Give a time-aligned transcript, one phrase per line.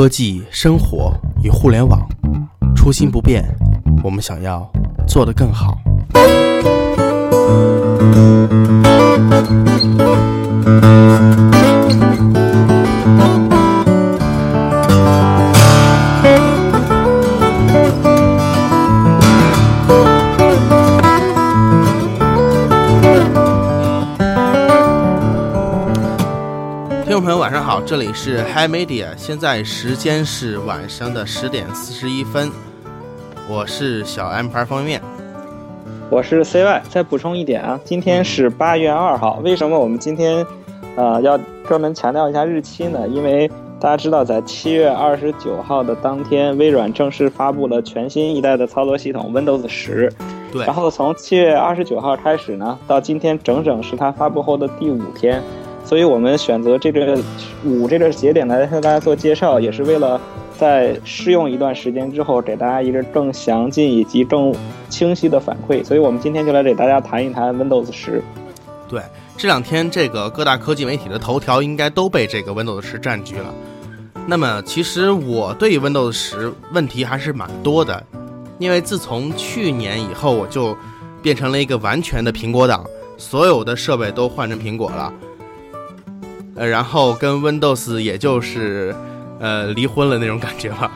[0.00, 2.00] 科技、生活与互联网，
[2.74, 3.44] 初心不变，
[4.02, 4.66] 我们想要
[5.06, 5.78] 做得更好。
[27.90, 32.48] 这里是 Hi Media，现在时间是晚上的十点四十一分，
[33.48, 35.10] 我是小 M 牌方便面。
[36.08, 39.40] 我是 CY，再补充一点啊，今天是八月二号。
[39.42, 40.46] 为什么我们今天，
[40.94, 41.36] 呃，要
[41.66, 43.08] 专门强调一下日期呢？
[43.08, 43.50] 因为
[43.80, 50.12] 大家知道，在七月二十九号的当天，微软正式发布了全新一代的操作系统 Windows 十。
[50.52, 55.42] 对然后从七月二十九号开始呢，到今天整整是它发布后的第五天。
[55.90, 57.20] 所以我们选择这个
[57.64, 60.20] 五这个节点来和大家做介绍，也是为了
[60.56, 64.54] 在试用一段时间之后，给大家一个更详尽以及更
[64.88, 65.84] 清晰的反馈。
[65.84, 68.22] 所以我们今天就来给大家谈一谈 Windows 十。
[68.88, 69.02] 对，
[69.36, 73.52] 这两天这个各大科技媒体的头条应该都被这个 Windows 十占据了。
[74.28, 78.00] 那么其实我对 Windows 十问题还是蛮多的，
[78.60, 80.76] 因为自从去年以后，我就
[81.20, 82.86] 变成了一个完全的苹果党，
[83.18, 85.12] 所有的设备都换成苹果了。
[86.60, 88.94] 呃，然后跟 Windows 也就是
[89.38, 90.92] 呃离婚了那种感觉吧，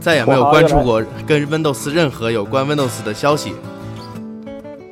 [0.00, 3.54] 再也没有关注过跟 Windows 任何有关 Windows 的消息。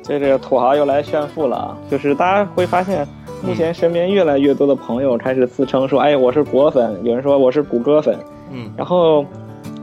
[0.01, 1.77] 这这个土豪又来炫富了啊！
[1.89, 3.05] 就是大家会发现，
[3.43, 8.17] 目前身边越来越多的朋友开始自称说：“哎，我是果粉。”有人说我是谷歌粉。
[8.49, 9.25] 嗯，然后，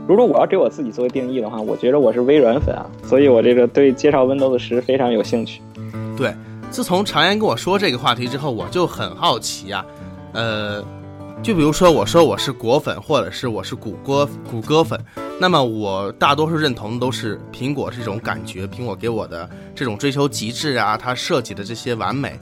[0.07, 5.61] 如果我要给我自己做个定义的话，我觉得我是微软粉啊，所以我这个对介绍 Windows 十非常有兴趣。
[6.17, 6.33] 对，
[6.71, 9.85] 自从常言跟我说这个话题之后，我就很好奇啊。
[10.33, 10.83] 呃，
[11.41, 14.99] 就比如说我说我是果粉，或者是我是谷歌谷歌粉，
[15.39, 22.39] 那么我大多数认同的都是苹果这种感觉，苹果给我的这种追求极致啊，它设计的这些完美。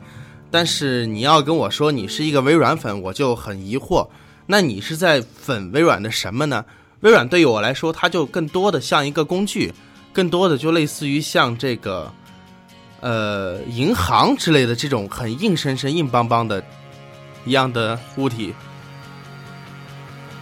[0.50, 4.08] 但是你要跟我说你是一个微软粉，我就很疑惑。
[4.46, 6.64] 那你是在粉微软的什么呢？
[7.02, 9.74] 微软对于我来说，它就更多的像一个工具，
[10.14, 12.12] 更多的就类似于像这个，
[13.02, 16.64] 呃，银行之类的这种很硬生生、硬邦邦的
[17.48, 18.54] 一样的物体。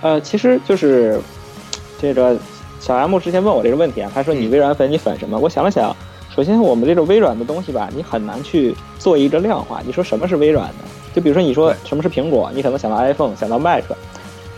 [0.01, 1.19] 呃，其实就是
[2.01, 2.37] 这个
[2.79, 5.37] 小 M 之前问我这个问题啊，他说你微软粉，你粉什么？
[5.37, 5.95] 我想了想，
[6.35, 9.81] 首先我们这个微软的东西吧，你很难去做一个量化。
[9.85, 10.83] 你说什么是微软呢？
[11.13, 13.83] 就比如说你说什么是苹果，你可能想到 iPhone，想到 Mac，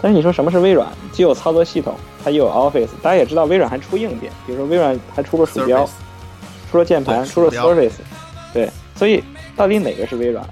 [0.01, 1.93] 但是你说什么是微软，既有操作系统，
[2.23, 5.87] 它又有 Office，大家也知道微软还出硬件，比如说微软还出了鼠标，
[6.71, 7.91] 出了键盘，出了 Surface，
[8.53, 9.23] 对，所以
[9.55, 10.43] 到底哪个是微软？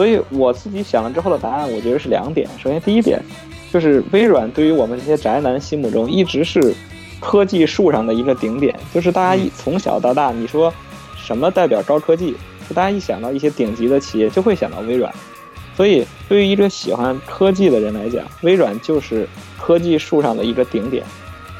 [0.00, 2.48] 所以我自己想了之后的答案，我觉得是两点。
[2.56, 3.22] 首先第一点，
[3.70, 6.74] 就是微软对于我们这些宅男心目中一直是
[7.20, 10.72] 科技树上的一个顶点，就是大家一从小到大，你说
[11.22, 12.34] 什么代表高科技，
[12.66, 15.12] 就大家一想到一些顶级的企业就会想到微软。
[15.76, 19.28] 所以对于一个喜欢科技的人来讲，微软就是
[19.58, 21.04] 科技树上的一个顶点。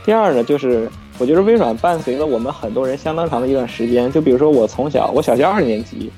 [0.02, 4.10] 第二呢，就是我觉得微软伴随了我们很多人相当长的一段时间。
[4.10, 6.10] 就比如说我从小，我小学二年级，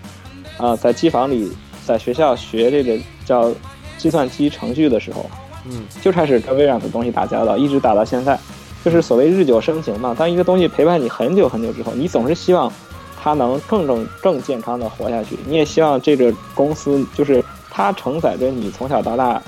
[0.57, 1.51] 啊、在机房里，
[1.87, 3.53] 在学校学这个叫
[3.99, 5.31] 计算机程序的时候，
[5.67, 8.39] 嗯，就开始跟微软的东西打交道，一直打到现在，
[8.85, 10.15] 就是所谓日久生情嘛。
[10.17, 12.73] 当一个东西陪伴你很久很久之后，你总是希望
[13.23, 19.41] 它能更正更健康的活下去，你也希望这个公司就是它承载着你从小到大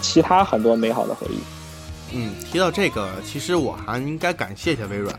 [0.00, 1.38] 其他很多美好的回忆。
[2.14, 5.14] 嗯，提到这个，其实我还应该感谢一下微软，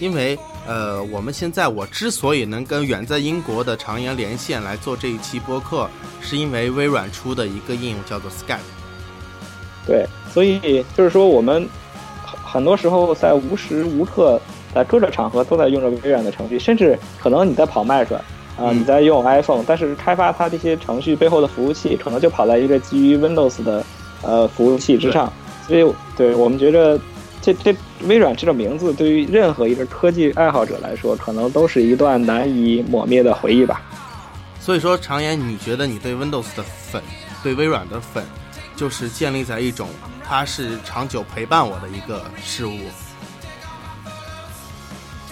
[0.00, 5.88] 因为呃，我们现在我之所以能跟远在英国的常言连线来做这一期播客，
[6.20, 8.58] 是因为微软出的一个应用叫做 Skype。
[9.86, 11.68] 对，所以就是说，我们
[12.24, 14.40] 很很多时候在无时无刻，
[14.74, 18.20] 在各个场合都在用着微软的程序，甚至可能你在跑 Mac 啊、
[18.58, 23.84] 嗯你在用 iPhone，但是开发它这些程序背后的服务器，可能就跑在一个基于 Windows 的
[24.22, 25.32] 呃服务器之上。
[25.66, 26.98] 所以，对我们觉得
[27.42, 33.80] 这这微软这个名字，对于任何一个科技爱好者来说，可能都是一段难以抹灭的回忆吧。
[34.60, 37.02] 所以说，常言，你觉得你对 Windows 的粉，
[37.42, 38.22] 对微软的粉，
[38.76, 39.88] 就是建立在一种
[40.22, 42.76] 它是长久陪伴我的一个事物。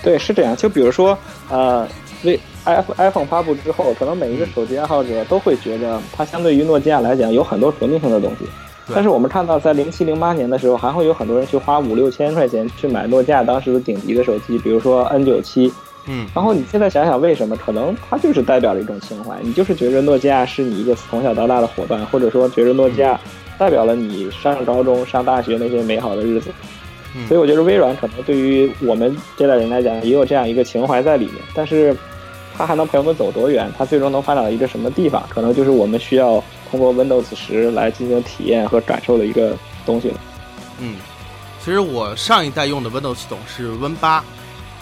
[0.03, 0.57] 对，是这样。
[0.57, 1.17] 就比如说，
[1.51, 1.87] 呃，
[2.25, 8.47] 微 iPhone iPhone 发布之后，可能每一个手机爱好者都会觉得它相对于诺基亚来讲有很多革命性的东西。
[8.89, 15.73] 对但是我们看到，在零七零八年的时候，还会有很多人去花五六千块钱去买诺基亚当时的顶级的手机，比如说 N 九七。
[16.11, 17.55] 嗯，然后你现在想想，为什么？
[17.55, 23.21] 可能它就是代表了一种情怀，你就是觉着诺基亚是你一个从小到大的伙伴，或者说觉着诺基亚
[23.59, 26.51] 代表了你上高中、上大学那些美好的日子。
[27.15, 31.37] 嗯所以我觉得微软可能对于我们这代人来讲，也有这样一个情怀在里面。
[31.55, 31.95] 但是，
[32.59, 33.73] 它还能陪我们走多远？
[33.79, 35.23] 它最终能发展到一个什么地方？
[35.31, 39.57] 可能就是我们需要通过 Windows 十来进行体验和感受的一个
[39.87, 40.21] 东西了。
[40.81, 40.97] 嗯，
[41.65, 44.25] 其实我上一代用的 Windows 系统是 Win 八，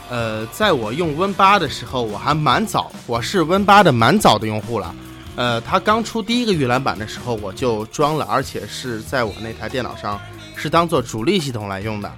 [0.08, 4.94] 呃，在我用 Win 八的时候，我还蛮早，我是 Win 八的蛮早的用户了。
[5.36, 10.18] 呃，它刚出第一个预览版的时候，我就装了，而且是在我那台电脑上
[10.56, 12.10] 是当做主力系统来用的。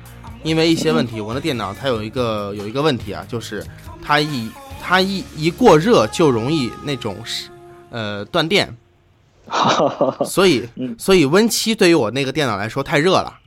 [0.45, 3.65] 因为一些问题，我的电脑它有一个有一个问题啊，就是
[4.01, 4.49] 它一
[4.83, 7.51] 它一一过热就容易那种是
[7.91, 8.77] 呃断电，
[10.25, 10.95] 所以嗯。
[10.99, 13.39] 所以 Win 七对于我那个电脑来说太热了。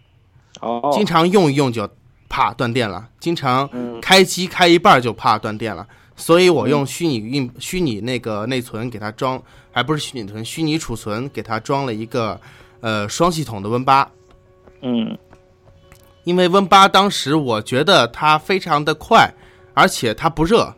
[0.59, 1.89] 哦，经常用一用就
[2.29, 3.99] 怕断电了，经常嗯。
[3.99, 9.41] 开机开一半就怕断电了，所以我用虚拟运虚拟那个内存给它装，
[9.71, 12.39] 还不是虚拟存，虚拟储存给它装了一个
[12.81, 14.09] 呃双系统的 Win 八，
[14.81, 15.17] 嗯。
[16.23, 19.33] 因为 Win 八当时我觉得它非常的快，
[19.73, 20.71] 而且它不热，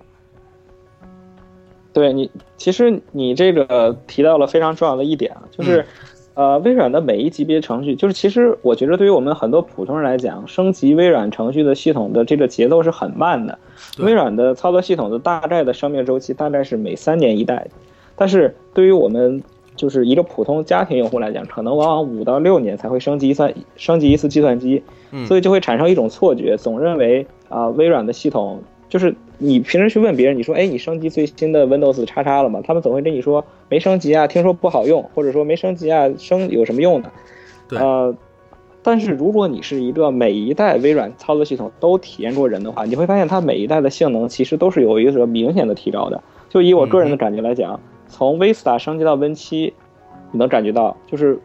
[1.93, 5.85] 对你，其实你这个提到了非常重要的一点啊，就是，
[6.33, 13.59] 呃，微软的每一级别程序，就是其实我觉得对于我们很多普通人来讲，升级微软程序的系统的这个节奏是很慢的。
[13.99, 17.67] 微软的操作系统的大概的生命周期大概是每三年一代，
[18.15, 19.43] 但是对于我们
[19.75, 24.81] 就是一个普通家庭用户来讲，可能往往五到六年才会升级一算升级一次计算机，
[25.11, 28.63] 嗯所以就会产生一种错觉，总认为啊、微软的系统
[28.93, 32.61] 就是你平时去问别人，你说哎你升级最新的 Windows 叉叉了吗？
[32.63, 37.11] 他们总会跟你说没升级啊，听说不好用，或者说没升级啊，升有什么用呢？
[37.67, 38.15] 对呃，
[38.83, 46.21] 但是如果你是一个每一代微软操作系统都体验过人的话，你会发现它每一代的性能其实都是有一个明显的提高的。
[46.47, 49.73] 就以我个人的感觉来讲，从 Vista 升级到 Win 七，
[50.31, 51.39] 你能感觉到就是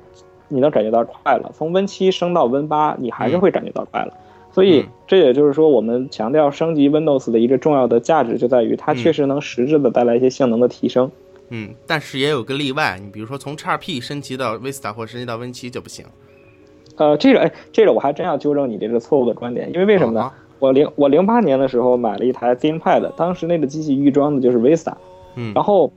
[0.48, 4.12] 你能感觉到快了；从 Win 七升到 Win 八，你还是会感觉到快了。
[4.58, 11.08] 所以嗯这也就是说，我们强调升级 Windows 的一个重要的价值就在于它确实能实质的带来一些性能的提升。
[11.50, 16.04] 嗯，但是也有个例外，你比如说从 XP 升级到 Vista 或者升级到 Win 七就不行，
[16.96, 20.22] 呃，这个哎，这个我还真要纠正你这个错误的观点，因为为什么呢？
[20.22, 24.94] 啊我零我零八年的时候买了一台 ThinkPad，当时那个机器预装的就是 Vista，
[25.36, 25.92] 嗯然后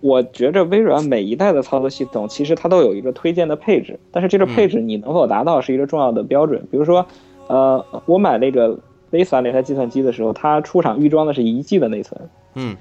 [0.00, 6.66] 我觉着微软每一代的操作系统其实它都有一个推荐的配置，但是这个配置你能否达到是一个重要的标准。
[6.70, 7.06] 比如说，
[7.48, 8.78] 呃，我买那个
[9.10, 12.20] Vista 那台计算机的时候，它出厂预装的是一 G 的内存，
[12.54, 12.76] 嗯。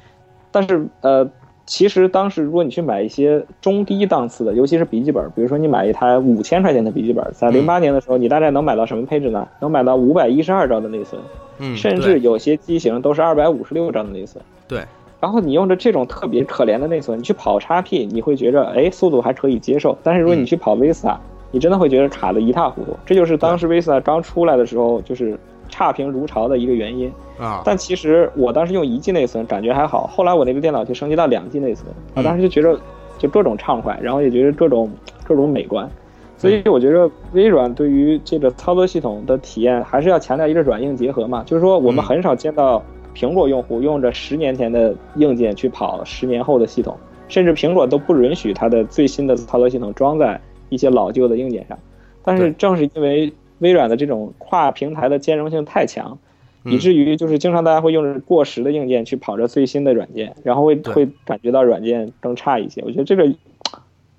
[0.52, 1.30] 但是呃，
[1.66, 7.54] 其实当时如果你去买一些中低档次的，尤其是笔记本，比如说你买一台五千块钱的笔记本，在嗯。
[7.54, 9.48] 零八年的时候，你大概能买到什么配置呢？
[9.60, 11.22] 能买到五百一十二兆的内存，
[11.60, 14.44] 嗯，甚至有些机型都是二百五十六兆的内存。
[14.68, 14.84] 对，
[15.20, 21.18] 然后你用着这种特别可怜的内存，你去跑 XP，你会觉着哎速度还可以接受，但是如果你去跑 Vista，、
[21.56, 22.92] 你真的会觉得卡的一塌糊涂。
[23.06, 27.10] 这就是当时 Vista 刚出来的时候，就是差评如潮的一个原因。
[27.40, 32.78] 啊，但其实我当时用一 G 内存感觉还好，后来我那个电脑就升级到两 G 内存，我嗯当时就觉得
[33.18, 34.92] 就各种畅快，然后也觉得各种
[35.26, 35.90] 各种美观。
[36.36, 42.84] 所以我觉得微软对于这个操作系统的体验还是要强调一个软硬结合嘛，就是说我们嗯很少见到
[43.16, 46.98] 苹果用户用着十年前的硬件去跑十年后的系统，
[47.30, 50.38] 甚至苹果都不允许它的最新的操作系统装在
[50.70, 51.78] 一些老旧的硬件上。
[52.24, 56.18] 但是正是因为微软的这种跨平台的兼容性太强，
[56.64, 62.82] 嗯以至于就是经常大家会用着过时的硬件去跑着最新的软件，然后会会感觉到软件更差一些。
[62.84, 63.32] 我觉得这个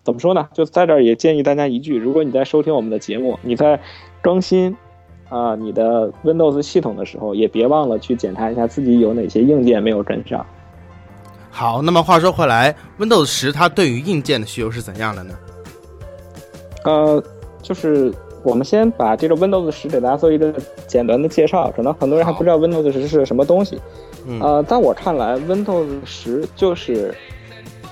[0.04, 0.48] 怎么说呢？
[0.52, 3.80] 就在这儿也建议大家一句：如果你在收听我们的节目，你在
[4.22, 4.76] 更新
[5.28, 10.46] 啊、你的 Windows 系统的时候，也别忘了去检查一下自己有哪些硬件没有跟上。
[11.50, 15.34] 好，那么话说回来，Windows 十它对于硬件的需求是怎样的呢？
[16.86, 17.22] 呃，
[17.60, 18.12] 就是
[18.42, 20.54] 我们先把这个 Windows 十给大家做一个
[20.86, 23.78] 简单的介绍，可能很多人还不知道 Windows 十是什么东西。
[24.26, 27.12] 嗯呃，在我看来，Windows 十就是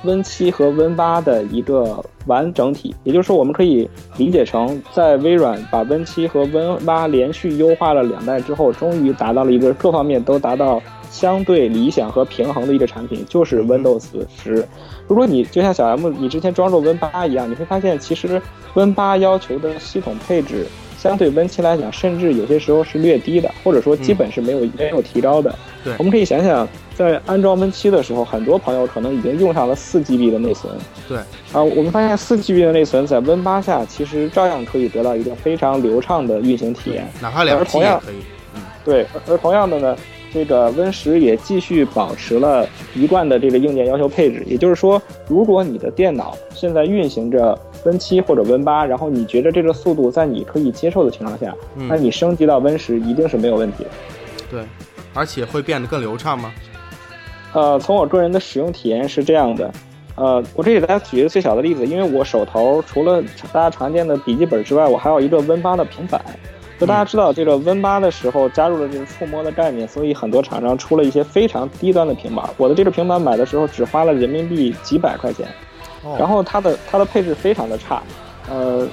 [0.05, 14.05] Win 七和 Win 八的一个完整体，也就是说，我们可以理解成，在微软把 Win 七和 Win 八连续优化了两代之后，终于达到了一个各方面都达到相对理想和平衡的一个产品，就是 Windows
[14.37, 14.67] 十。
[15.09, 18.41] 如果你就像小 M 你之前装入 Win 八一样，你会发现其实
[18.75, 20.67] Win 八要求的系统配置。
[20.97, 25.55] 相对 Win 七来讲，甚至有些时候是略低的，或者说基本是没有、没有提高的。
[25.85, 30.73] 对我们可以想想，在安装 Win 七的时候，很多朋友可能已经用上了四 GB 的内存。
[31.07, 31.19] 对，
[31.53, 37.07] 啊，我们发现四 GB 的内存在 Win 八下，其实照样可以得到一个非常流畅的运行体验。
[37.21, 38.21] 哪怕两而 T 同样也可以。
[38.55, 39.97] 嗯对，而而同样的呢，
[40.33, 51.55] 这个 Win 十也继续保持了一贯的这个硬件要求配置，也就是说，如果你的电脑现在运行着 Win 七或者 Win 八，然后你觉得这个速度在你可以接受的情况下，
[51.89, 53.91] 那你升级到 Win 十一定是没有问题的。
[54.51, 54.65] 对，
[55.13, 56.53] 而且会变得更流畅吗？
[57.53, 59.71] 呃，从我个人的使用体验是这样的。
[60.17, 63.23] 呃，我这里给大家举一个最小的例子，因为我手头除了
[63.53, 66.25] 大家常见的笔记本之外，我还有一个 Win 八的平板。
[66.79, 72.45] 就大家知道，这个 Win 八的时候加入了这个触摸的概念，所以很多厂商出了一些非常低端的平板。
[72.57, 75.47] 我的这个平板买的时候只花了人民币几百块钱，
[76.19, 78.03] 然后它的它的配置非常的差，
[78.51, 78.87] 呃，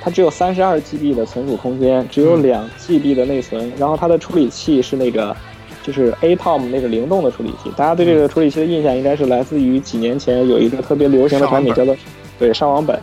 [0.00, 5.36] 它只有三十二 GB 的存储空间，只有两 GB 的内存，然后它的处理器是那个
[5.82, 7.70] 就是 Atom 那个灵动的处理器。
[7.76, 11.96] 大家对这个处理器的印象应该是来自于几年前有一个特别流行的产品叫做
[12.38, 12.94] 对上网本，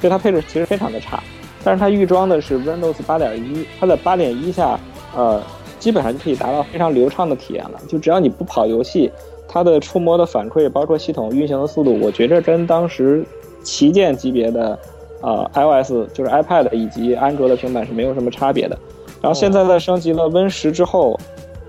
[0.00, 1.22] 所以它配置其实非常的差。
[1.62, 4.78] 但是它预装的是 Windows 八点一，它在八点一下，
[5.16, 5.42] 呃，
[5.78, 7.80] 基本上就可以达到非常流畅的体验了。
[7.88, 9.10] 就只要你不跑游戏，
[9.54, 13.24] 它的触摸的反馈，包括系统运行的速度，我觉着跟当时
[13.62, 14.76] 旗舰级别的，
[15.20, 18.76] 呃，iOS 就是 iPad 以及安卓的平板是没有什么差别的。
[19.22, 21.18] 然后现在在升级了 Win 十之后，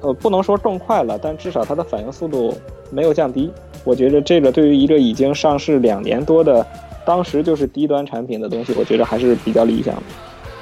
[0.01, 2.57] 呃，不能说更快了，但至少它的反应速度
[2.89, 3.51] 没有降低。
[3.83, 6.65] 我觉得这个对于一个已经上市两年多的。
[7.05, 10.01] 当时就是低端产品的东西，我觉得还是比较理想的。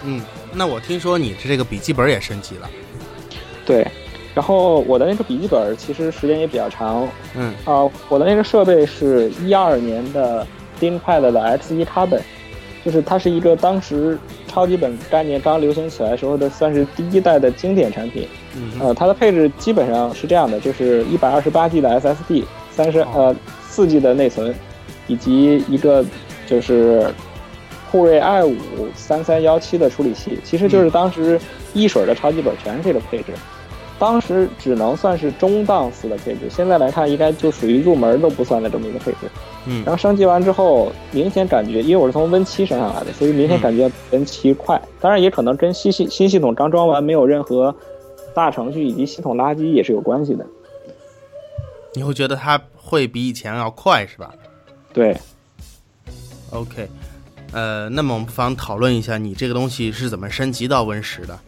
[0.03, 0.21] 嗯，
[0.53, 2.69] 那我听说你的这个笔记本也升级了。
[3.65, 3.87] 对，
[4.33, 7.07] 然后我的那个笔记本其实时间也比较长。
[7.35, 10.45] 嗯啊，我的那个设备是一二年的
[10.79, 12.21] ThinkPad 的 X1 Carbon，
[12.83, 18.27] 就是它是一个当时超级本概念刚流行起来时候的算是第一代的经典产品。
[18.55, 23.35] 嗯，呃，它的配置基本上是这样的，就是一百二十八 G 的 SSD，三十呃
[23.67, 24.53] 四 G 的内存，
[25.07, 26.05] 以及一个。
[26.45, 27.07] 就是
[27.89, 28.57] 酷睿 i 五
[28.95, 31.39] 三三幺七的处理器，其实就是当时
[31.73, 33.31] 一水的超级本全是这个配置，
[33.99, 39.17] 当时只能算是中档次的配置，现在来看应该就属于入门都不算的这么一个配置。
[39.65, 44.81] 嗯，然后升级完之后，明显感觉，因为我是从 Win 七升上来的，所以明显感觉 Win 七快。
[44.99, 47.73] 当然也可能跟新系新系统刚装完，没有任何
[48.33, 50.45] 大程序以及系统垃圾也是有关系的。
[51.93, 54.33] 你会觉得它会比以前要快是吧？
[54.91, 55.15] 对。
[56.49, 56.89] OK，
[57.53, 61.39] 呃，那么我们不妨讨论一下你这个东西是怎么升级到 Win 十的？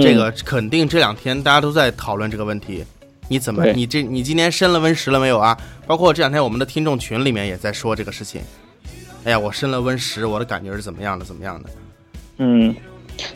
[0.00, 2.84] 这个肯定这两天大家都在讨论这个问题。
[3.28, 3.64] 你怎么？
[3.72, 5.56] 你这你今天升了 Win 十了没有啊？
[5.86, 8.40] 包括这两天我们的听众群里面也在说这个事情。
[9.24, 11.24] 哎呀，我升了 Win 十，我的感觉是怎么样的？
[11.24, 11.70] 怎么样的？
[12.38, 12.74] 嗯，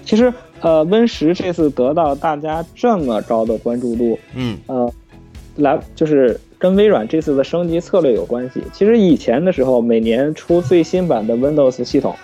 [0.04, 4.92] 其实呃，Win 十这次得到大家这么高的关注度，嗯呃，
[5.56, 6.40] 来就是。
[6.58, 8.62] 跟微软这次的升级策略有关系。
[8.72, 12.16] 其实以前的时候，每年出最新版的 Windows 系统，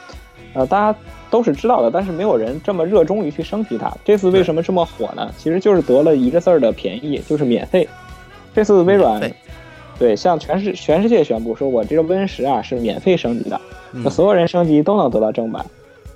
[0.55, 0.99] 呃，大家
[1.33, 3.91] 都是知道的，但是没有人这么热衷于去升级它。
[4.05, 5.33] 这次为什么这么火呢？
[5.37, 7.89] 其实就是得了一个字儿的便宜，就是免费。
[8.55, 9.21] 这次微软
[9.99, 13.61] 对向全世全世界宣布说，我这个 Win 十啊是免费升级的，
[13.91, 15.65] 那所有人升级都能得到正版。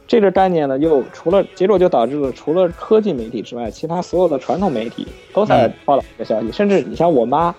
[0.07, 7.55] 这个概念呢，又除了结果就导致了除了科技媒体之外，其他所有的传统媒体都在报道这个消息，甚至你像我妈。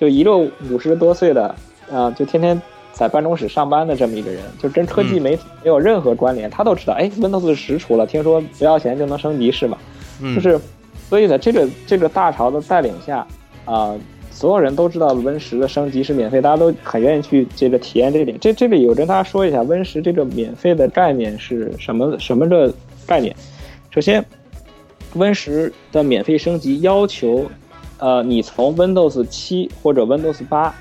[0.00, 1.52] 就一个五十多岁的，
[1.92, 2.62] 啊，就天天
[2.98, 9.78] 在办公室上班的这么一个人，就跟科技媒体没有任何关联，他都知道，哎，Windows 十出了，听说不要钱就能升级是吧？
[10.34, 10.58] 就是，
[11.08, 13.24] 所以呢，这个这个大潮的带领下，
[13.64, 13.94] 啊，
[14.32, 18.36] 所有人都知道 Win 十的升级是免费，大家都很愿意去这个体验这点。
[18.40, 22.74] 这这里有跟大家说一下，Win 十这个免费的概念是什么什么的
[23.06, 23.32] 概念？
[23.92, 24.24] 首先
[25.14, 27.48] ，Win 十的免费升级要求。
[28.00, 30.72] 呃，你从 Windows 七或者 Windows 八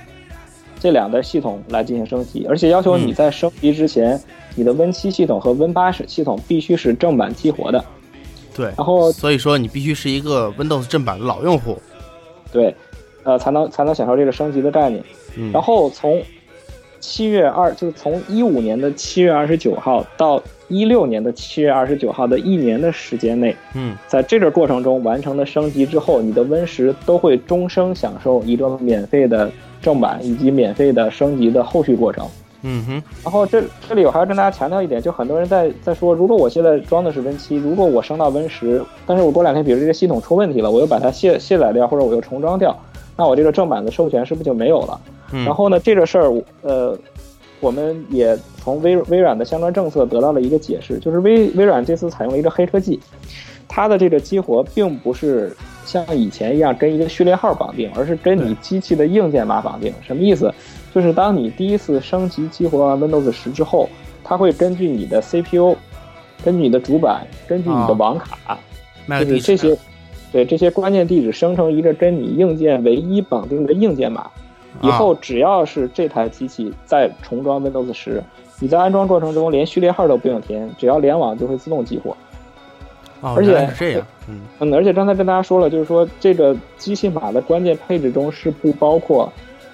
[0.79, 4.19] 这两个系统来进行升级，而且要求你在升级之前，
[4.55, 7.83] 你的 Win 七系统和 Win 八系统必须是正版激活的。
[8.55, 11.77] 对，然后所以说你必须是一个 Windows 正版的老用户。
[12.51, 12.75] 对，
[13.23, 15.03] 呃，才能才能享受这个升级的概念。
[15.37, 16.21] 嗯，然后从
[16.99, 20.41] 七月二，就是从一五年的七月二十九号到。
[20.69, 29.49] 一六年的七月二十九号的一年的时间内，嗯，在这个过程中完成了升级之后，你的 Win 十都会终生享受一个免费的
[29.81, 32.27] 正版以及免费的升级的后续过程。
[32.63, 33.03] 嗯哼。
[33.23, 42.77] 然后这这里我还要跟大家强调一点，就很多人在在说，如果我现在装的是 Win 七，如果我升到 Win 十，但是我过两天比如这个系统出问题了，我又把它卸卸载掉或者我又重装掉，
[43.15, 44.99] 那我这个正版的授权是不是就没有了？
[45.45, 46.97] 然后呢，这个事儿，呃。
[47.59, 52.99] 我们也从微微软的相关政策得到了一个解释，就是微微软这次采用了一个黑科技，
[53.67, 55.55] 它的这个激活并不是
[55.85, 59.93] 像以前一样跟一个序列号绑定，而是跟你机器的硬件码绑定。
[60.01, 60.53] 什么意思？
[60.93, 63.87] 就是当你第一次升级激活完 Windows 十之后，
[64.23, 65.75] 它会根据你的 CPU、
[66.43, 68.57] 根据你的主板、根据你的网卡，
[69.19, 69.77] 就是这些，
[70.31, 74.29] 对这些关键地址生成一个跟你硬件唯一绑定的硬件码。
[74.81, 78.23] 以后只要是这台机器再重装 Windows 十，
[78.59, 82.15] 你在安装过程中连序列号都不用填，只要联网就会自动激活。
[83.21, 89.31] 哦，而且是这样，嗯嗯，而且刚才跟大家说了，就是说这个机器码的关键配置中是不包括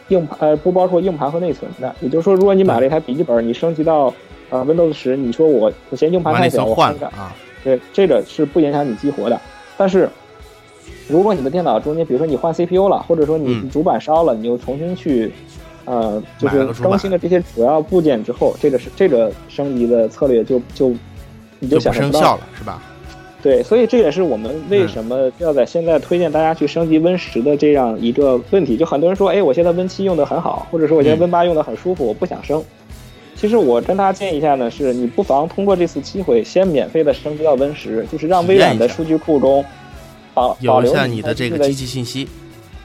[0.07, 1.93] 硬盘，呃，不包括硬盘和内存的。
[1.99, 4.13] 也就是说，如果你买了一台笔记本，你升级到
[4.49, 9.39] 呃 Windows 十，你说我我嫌硬盘太小，我个换个啊，对，这个是不影响你激活的。
[9.77, 10.07] 但是，
[11.09, 15.31] 如果你的电脑中间，比如说你换 CPU 了，或者说你嗯主板烧了，你又重新去，
[15.85, 20.93] 呃，就是更新了这些主要部件之后，这个是这个升级的策略就就
[21.59, 22.81] 你就不享受不到生效了，是吧？
[23.43, 28.77] 对，所以这也是我们嗯为什么要在现在推荐大家去升级 Win 十的这样一个问题。
[28.77, 32.63] 就很多人说，哎，我现在 Win 七用的很好，或者说我现在嗯 Win 八用的很舒服，我不想升。
[33.35, 39.65] 其实我跟大家建议一下呢，是你不妨通过这次机会，先免费的升级到 Win 十，就是让微软的数据库中
[40.33, 42.25] 保保留下你的这个机器信息，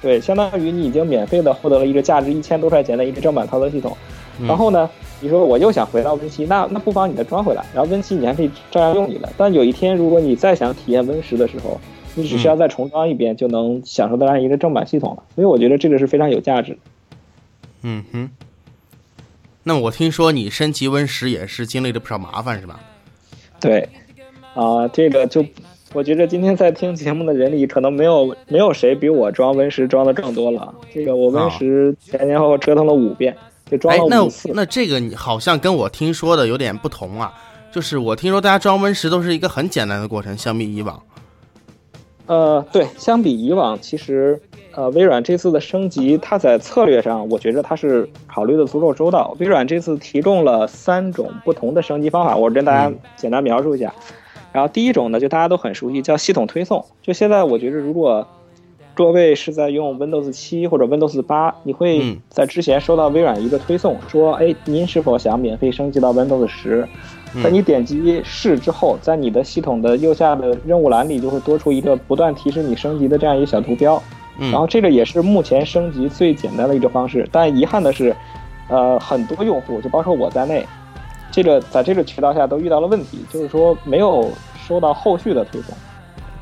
[0.03, 3.97] 对，相当于你已经免费的获得了一个价值一千多块钱的一个正版操作系统。
[4.41, 9.29] 嗯然后呢，你说我又想回到 Win 七，那那不妨你再装回来，然后 Win 七你还可以照样用你的。
[9.37, 11.81] 但有一天，如果你再想体验 Win 十的时候，
[12.15, 15.23] 你只需要再重装一遍，就能享受到这样一个正版系统了。
[15.35, 16.79] 所以我觉得这个是非常有价值的。
[17.83, 18.31] 嗯哼。
[19.65, 22.81] 那我听说你升级 Win 十也是经历了不少麻烦，是吧？
[23.61, 23.89] 对，
[24.55, 25.45] 啊、这个就
[25.93, 30.75] 我觉得今天在听节目的人里，可能没有没有谁比我装 Win 十装的更多了。
[30.93, 33.37] 这个我 Win 十前前后后折腾了五遍，
[33.71, 34.51] 就装那五次。
[34.55, 37.33] 那这个你好像跟我听说的有点不同啊。
[37.71, 41.03] 就是我听说大家装 Win 十都是一个很简单的过程，相比以往。
[42.27, 44.41] 呃，对，相比以往，其实
[44.75, 49.37] 呃，微软这次的升级，它在策略上，我觉得它是考虑的足够周到。
[49.39, 53.95] 微软这次提供了三种不同的升级方法，我跟大家嗯简单描述一下。
[54.51, 56.85] 然后第一种呢，就大家都很熟悉，叫系统推送。
[57.03, 58.27] 就现在，我觉得如果
[58.99, 66.81] 各位是在用 Windows 七或者 Windows 八，你会嗯在之前收到微软一个推送，说，哎，您是否想免费升级到 Windows 十？
[67.40, 74.02] 在嗯你点击是之后，在你的系统的右下的任务栏里就会多出一个不断提示你升级的这样一个小图标。
[74.41, 78.13] 嗯，然后这个也是目前升级最简单的一个方式，但遗憾的是，
[78.69, 80.67] 呃，很多用户就包括我在内，
[81.30, 84.28] 这个在这个渠道下都遇到了问题，就是说没有
[84.67, 85.73] 收到后续的推送。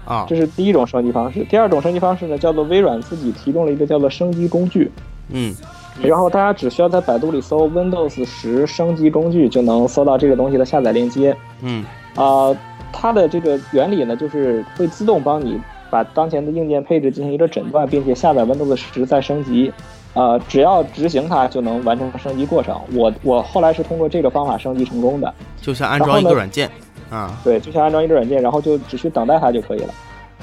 [0.06, 1.44] 啊这，是第一种升级方式。
[1.44, 4.90] 第二种升级方式呢，叫做微软自己提供了一个叫做升级工具，
[5.30, 5.54] 嗯
[6.02, 11.36] 然后大家只需要在百度里搜 Windows 十升级工具，就能搜到这个东西的下载链接。
[11.62, 12.54] 嗯啊、
[12.92, 19.72] 它的这个原理呢，就是会自动帮你把当前的硬件配置进行一个诊断，并且下载 Windows 十再升级。
[20.16, 22.74] 呃，只要执行它就能完成升级过程。
[22.94, 25.32] 我我后来是通过这个方法升级成功的。
[25.60, 26.70] 就像安装一个软件
[27.10, 29.94] 啊，对，就像安装一个软件，然后就只需等待它就可以了。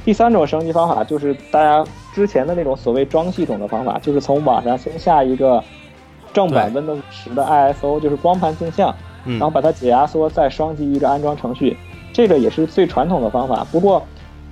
[0.05, 1.83] 第三种升级方法就是大家
[2.13, 5.63] 之前的那种所谓装系统的方法，就是从网上先下一个
[6.31, 8.93] 正版 Windows 十的 ISO，就是光盘镜像，
[9.25, 11.75] 嗯然后把它解压缩，再双击一个安装程序。
[12.12, 13.65] 这个也是最传统的方法。
[13.71, 14.05] 不过，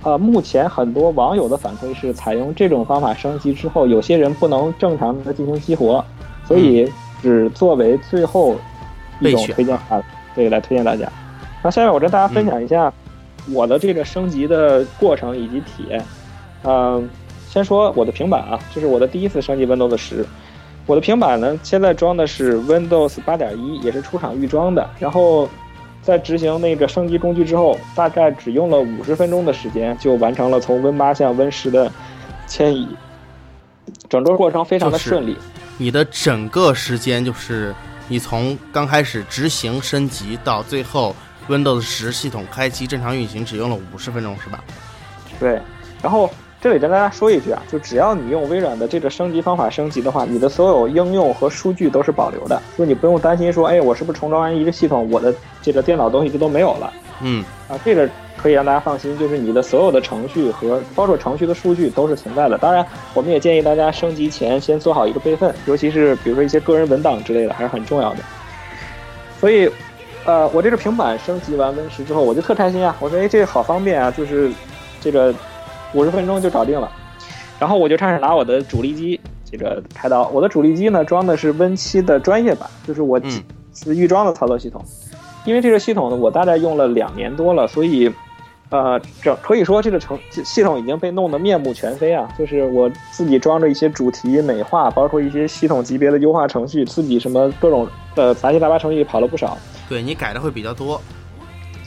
[0.03, 6.03] 呃，目前很多网友的反馈是，采用这种方法升级之后，有些人不能正常的进行激活，
[6.47, 8.55] 所以只作为最后
[9.19, 10.01] 一种推荐啊，
[10.33, 11.07] 对，来推荐大家。
[11.63, 12.91] 那下面我跟大家分享一下
[13.53, 16.03] 我的这个升级的过程以及体验。
[16.63, 17.07] 嗯、
[17.47, 20.25] 先说我的平板啊，这是我的第一次升级 Windows 十。
[20.87, 24.89] 我的平板呢，现在装的是 Windows 八点一也是出厂预装的。
[24.99, 25.47] 然后
[26.01, 31.91] 在执行那个升级工具之后，大概只用了五十分钟的时间，就完成了从 Win 8向 Win 10的
[32.47, 32.87] 迁移。
[34.09, 35.37] 整个过程非常的就是顺利。
[35.77, 37.73] 你的整个时间就是
[38.07, 41.15] 你从刚开始执行升级到最后
[41.47, 44.63] Windows 十系统开机正常运行，只用了五十分钟，是吧？
[45.39, 45.61] 对，
[46.01, 46.29] 然后
[46.61, 57.79] 这里跟大家说一句啊，就只要你用微软的这个升级方法升级的话，你的所有应用和数据都是保留的，就你不用担心说，哎，我是不是重装完一个系统，我的这个电脑东西就都没有了嗯啊？
[57.83, 62.55] 这个可以让大家放心，就是你的所有的程序和包括程序的数据都是存在的。
[62.59, 68.19] 当然，我们也建议大家升级前先做好一个备份，尤其是比如说一些个人文档之类的，还是很重要的。
[69.39, 69.67] 所以，
[70.25, 72.95] 呃，我这个平板升级完 Win 十之后，我就特开心啊！
[72.99, 74.51] 我说，哎，这个好方便啊，就是
[74.99, 75.33] 这个
[75.93, 76.91] 五十分钟就搞定了。
[77.59, 80.27] 然后我就开始拿我的主力机这个开刀。
[80.29, 84.83] 我的主力机呢装的是 Win 七的专业版，就是我嗯是预装的操作系统。
[85.45, 88.11] 因为这个系统呢，我大概用了两年多了，所以，
[88.69, 92.29] 呃，整可以说这个程系统已经被弄得面目全非啊。
[92.37, 99.57] 就是我自己装着一些主题美化，包括一些系统级别的优化程序，自己什么各种呃杂七杂八程序跑了不少。
[99.89, 101.01] 对你改的会比较多。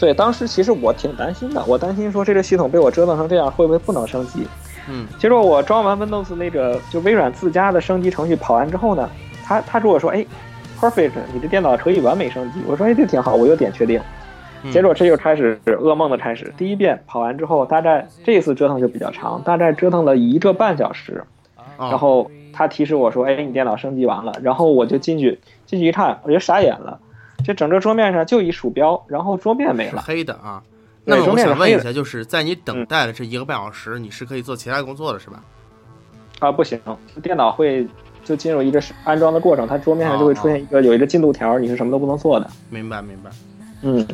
[0.04, 4.46] 对，当时其实我挺担心的，我担心说这个系统被我折腾成这样，会不会不能升级？
[4.86, 9.08] 嗯结果我装完 Windows 那个就微软自家的升级程序跑完之后呢，
[9.42, 10.26] 他他跟我说，哎
[10.78, 12.60] ，perfect，你的电脑可以完美升级。
[12.66, 13.98] 我说哎，这挺好，我又点确定。
[14.62, 16.52] 嗯结果这就开始噩梦的开始。
[16.58, 21.24] 第一遍跑完之后，大概这一次折腾就比较长，大概折腾了一个半小时。
[21.78, 27.00] 哦然后他提示我说：“哎，你电脑升级完了。”然后我就进去进去一看，我就傻眼了。
[27.44, 30.02] 这整个桌面上就一鼠标，然后桌面没是了。
[30.02, 30.62] 黑的啊。
[31.04, 35.42] 那么我想问一下，就是在你等待的这一个半小时，你是可以做其他工作的，是吧？
[36.38, 36.80] 啊，不行，
[37.22, 37.86] 电脑会
[38.24, 42.50] 就进入一个安装的过程，它桌面上就会出现一个有一个进度条，你是什么都不能做的。
[42.70, 43.30] 明白，明白。
[43.82, 44.06] 嗯，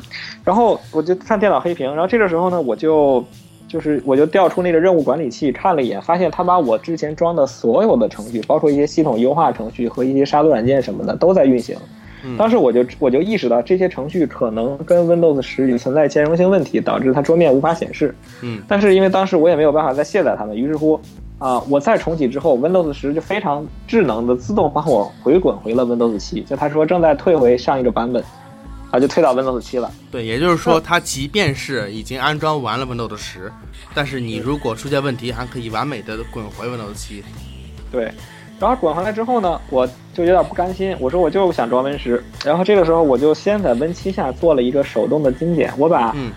[0.44, 3.24] 然后我就看电脑黑屏，然后这个时候呢，我就
[3.68, 11.76] 就是我就调出那个任务管理器看了一眼，发现它把我之前装的所有的程序，包括一些系统优化程序和一些杀毒软件什么的都在运行。
[12.24, 18.14] 嗯当时我就我就意识到这些程序可能跟 Windows 十有存在兼容性问题，导致它桌面无法显示。
[18.42, 21.00] 嗯但是因为当时我也没有办法再卸载它们，于是乎
[21.38, 28.22] 啊、我再重启之后，Windows 十就非常智能的自动帮我回滚回了 Windows 七，就他说正在退回上一个版本，
[28.90, 29.90] 啊，就退到 Windows 七了。
[30.10, 33.50] 对，也就是说，它即便是已经安装完了 Windows 十，
[33.94, 37.24] 但是你如果出现问题，还可以完美的滚回 Windows 七。
[37.90, 38.12] 对，
[38.60, 46.30] 然后滚回来之后呢，我就有点不甘心，我说我就想装 Win 十，然后这个时候我就先在 Win 七下做了一个手动的精简，我把嗯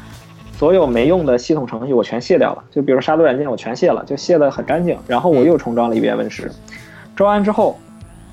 [0.57, 6.49] 所有没用的系统程序我全卸掉了，就比如杀毒软件我全卸了，就卸得很干净，然后我又重装了一遍 Win 十，
[7.13, 7.77] 装完之后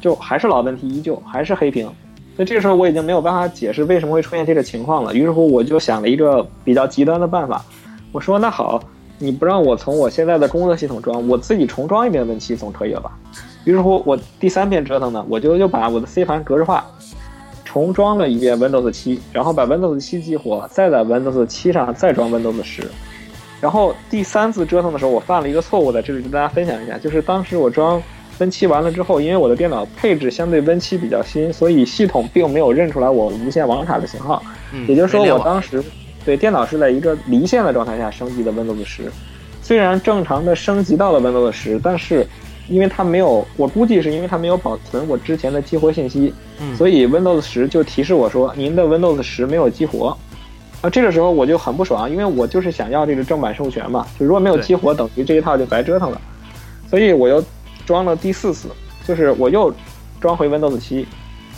[0.00, 1.90] 就还是老问题依旧，还是黑屏。
[2.36, 5.12] 所以这个时候我已经没有办法解释为什么会出现这个情况了。
[5.12, 7.64] 于是乎，我就想了一个比较极端的办法，
[8.12, 8.80] 我说那好，
[9.18, 13.10] 你不让我从我现在的工作系统装，我自己重装一遍 Win 七总可以了吧？
[13.64, 16.84] 于是乎，我第三遍折腾呢，我就又把我的 C 盘格式化，
[17.64, 22.84] 重装了一遍 Windows 七，然后把 Windows 七激活，再在 Windows 七上再装 Windows 十。
[23.60, 28.02] 然后第三次折腾的时候，我犯了一个错误，在这里跟大家分享一下，就是当时我装
[28.38, 34.42] Win 七完了之后，因为我的电脑配置相对 Win 七比较新，所以系统并没有认出来我无线网卡的型号。
[34.72, 35.84] 嗯，也就是说，我当时
[36.24, 39.12] 对电脑是在一个离线的状态下升级的 Windows 十，
[39.60, 42.26] 虽然正常的升级到了 Windows 十，但是
[42.70, 50.16] 因为它没有，我估计是因为它没有保存我之前的激活信息，嗯所以 Windows 十就提示我说您的 Windows 十没有激活。
[50.80, 56.18] 啊，这个时候我就很不爽，因为我就是想要这个正版授权嘛，就如果没有激活，等于这一套就白折腾了。
[56.88, 57.44] 所以我又
[57.84, 58.68] 装了第四次，
[59.06, 59.70] 就是我又
[60.20, 61.06] 装回 Windows 七，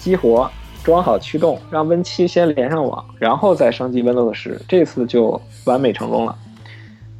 [0.01, 0.51] 激活，
[0.83, 6.35] 装好驱动，让 Win 七先连上网，然后再升级 Windows 十，这次就完美成功了。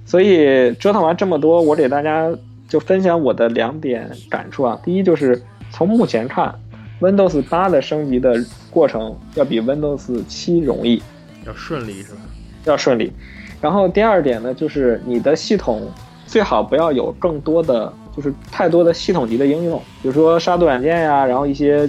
[0.05, 2.29] 所以折腾完这么多，我给大家
[2.73, 4.81] 就分享我的两点感触啊。
[4.83, 6.55] 第一就是从目前看
[7.03, 11.03] ，Windows 八的升级的过程要比 Windows 七容易，
[11.47, 12.21] 要顺利是吧？
[12.65, 13.13] 要顺利。
[13.61, 15.87] 然后第二点呢，就是你的系统
[16.27, 21.87] 最好不要有更多的，就是太多的系统级的应用，比如说杀毒软件呀，然后一些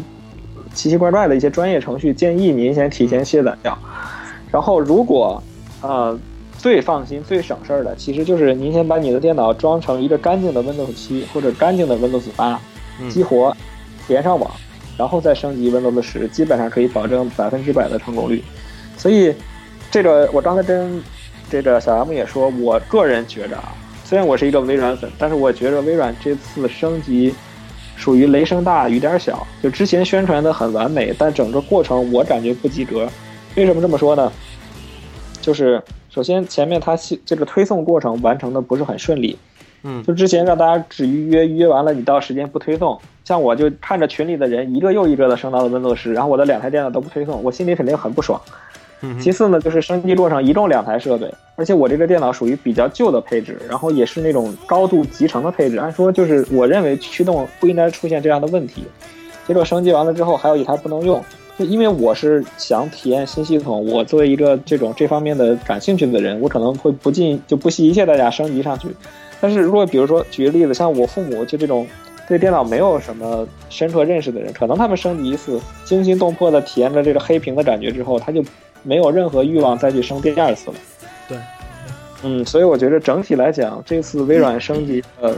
[0.74, 3.78] 奇奇怪怪的一些专业程序，建议您先提前卸载掉。
[4.52, 5.42] 然后如果
[5.82, 6.20] 呃
[6.64, 12.58] 最放心、最省事儿的，其实就是您先把你的电脑装成一个干净的 Windows 七或者干净的 Windows 八，
[13.02, 13.54] 嗯激活，
[14.08, 14.50] 连上网，
[14.98, 18.42] 然后再升级 Windows 十，基本上可以保证百分之百的成功率。
[18.96, 19.36] 所以，
[19.92, 21.04] 这个我刚才跟
[21.50, 27.36] 这个小 M 也说，我个人觉着啊，虽然我是一个微软粉，但是我觉着微软这次升级
[27.98, 29.46] 属于雷声大雨点小。
[29.62, 33.10] 就之前宣传的很完美，但整个过程我感觉不及格。
[33.56, 34.32] 为什么这么说呢？
[35.42, 39.36] 就是首先前面它系这个推送过程完成的不是很顺利，
[39.82, 40.04] 嗯。
[40.04, 48.40] 就之前让大家只预约，预约完了你到时间不推送，像我就看着群里的人一个又一个的升到了 Windows 十，然后我的两台电脑都不推送，我心里肯定很不爽。
[49.02, 58.84] 嗯其次呢，就是升级过程一共两台设备，而且我这个电脑属于比较旧的配置，然后也是那种高度集成的配置，按说就是我认为驱动不应该出现这样的问题。
[59.46, 68.88] 结果升级完了之后，还有一台不能用，就因为我是想体验新系统，我作为一个这种这方面的感兴趣的人，我可能会不尽就不惜一切代价升级上去。
[69.40, 71.86] 但是如果比如说举个例子，像我父母就这种
[72.28, 78.44] 对电脑没有什么深刻认识的人，可能他们升级一次，惊心动魄的体验了这个黑屏的感觉之后，他就
[78.82, 80.76] 没有任何欲望再去升第二次了。
[81.28, 81.38] 对，
[82.24, 85.36] 嗯，所以我觉得整体来讲，这次微软升级的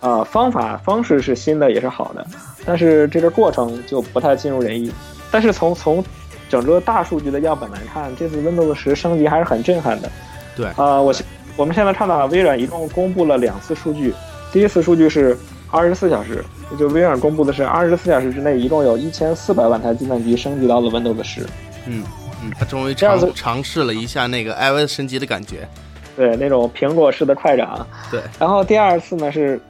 [0.00, 2.24] 啊、方法方式是新的，也是好的，
[2.64, 4.90] 但是这个过程就不太尽如人意。
[5.30, 6.04] 但是从从
[6.48, 10.10] 整个大数据的样本来看，这次 Windows 十升级还是很震撼的。
[10.56, 11.14] 对啊、我
[11.56, 14.14] 我们现在看到啊微软一共公布了两次数据，
[14.52, 15.36] 第一次数据是
[15.70, 16.44] 二十四小时，
[16.78, 21.42] 就微软公布的是二十四小时之内，一共有一千四百万台计算机升级到了 Windows 十。
[21.86, 22.02] 嗯
[22.42, 25.68] 嗯，他终于这样子尝尝试了一下那个 iOS 升级的感觉。
[26.16, 27.86] 对，那种苹果式的快涨。
[28.10, 29.60] 对，然后第二次呢是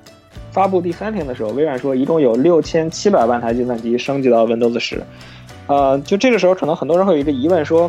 [0.53, 5.03] 发布第三天的时候，微软说一共有六千七百万台计算机升级到 Windows 十。
[5.69, 7.89] 呃，就这个时候可能很多人会有一个疑问说。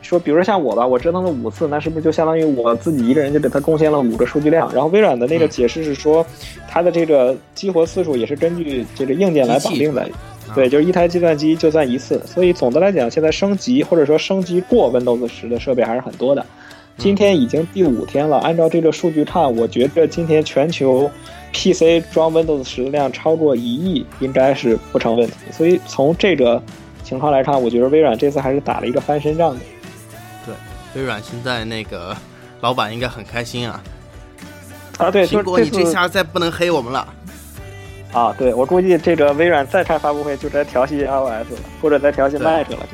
[0.00, 4.72] 说，比如说像我吧，我折腾了五次，那是不是就相当于我自己一个人就给他贡献了五个数据量？
[4.72, 6.24] 然后微软的那个解释是说，
[6.66, 10.08] 它的这个激活次数也是根据这个硬件来绑定的，
[10.54, 12.22] 对，就是一台计算机就算一次。
[12.24, 16.46] 所以总的来讲，现在升级或者说升级过 Windows 十的设备还是很多的。
[16.96, 21.10] 今天已经第五天了，按照这个数据看，我觉得今天全球
[21.52, 25.34] PC 装 Windows 十的量超过一亿应该是不成问题。
[25.50, 26.62] 所以从这个
[27.08, 29.60] 情况来看，我觉得微软这次还是打了一个翻身仗的。
[30.44, 30.54] 对
[30.94, 32.14] 微软现在那个
[32.60, 33.82] 老板应该很开心啊！
[34.98, 37.08] 啊，对，苹果，你这下再不能黑我们了。
[38.12, 42.86] 啊，对，我估计这个微软再开发布会就该调戏 iOS 了，或者在调戏 Mac 了。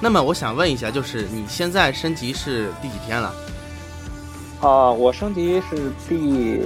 [0.00, 3.34] 那么我想问一下，就是你现在升级是第几天了？
[4.60, 6.60] 啊，我升级是第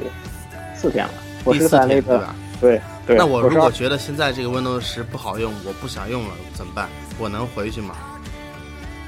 [0.74, 1.12] 四天了。
[1.44, 2.28] 我是在那个
[2.60, 3.16] 对对。
[3.16, 6.88] 那我如果觉得现在这个 Windows 十不好用，我不想用了，怎么办？
[7.18, 7.94] 我能回去吗？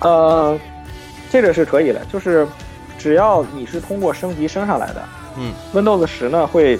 [0.00, 0.58] 呃，
[1.30, 2.46] 这个是可以的，就是
[2.98, 5.02] 只要你是通过升级升上来的，
[5.38, 6.78] 嗯，Windows 十呢会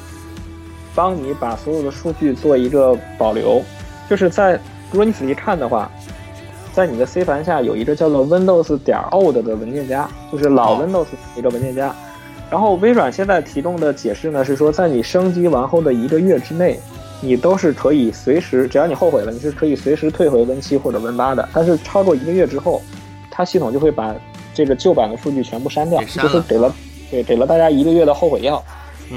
[0.95, 3.63] 帮你把所有的数据做一个保留。
[4.09, 4.53] 就是在
[4.91, 5.91] 如果你仔细看的话，
[6.75, 11.93] 在你的 C 盘下有一个叫做 Windows 点 old 的文件夹，就是老 Windows 一个文件夹。
[12.51, 16.79] 然后微软现在提供的解释呢是说，在你升级完后的一个月之内。
[17.21, 21.49] 你都是可以随时，只要你后悔了，你是可以随时退回 Win 七或者 Win 八的。
[21.53, 22.83] 但是超过一个月之后，
[23.31, 24.15] 它系统就会把
[24.55, 26.75] 这个旧版的数据全部删掉，就是给了
[27.11, 28.63] 对给了大家一个月的后悔药。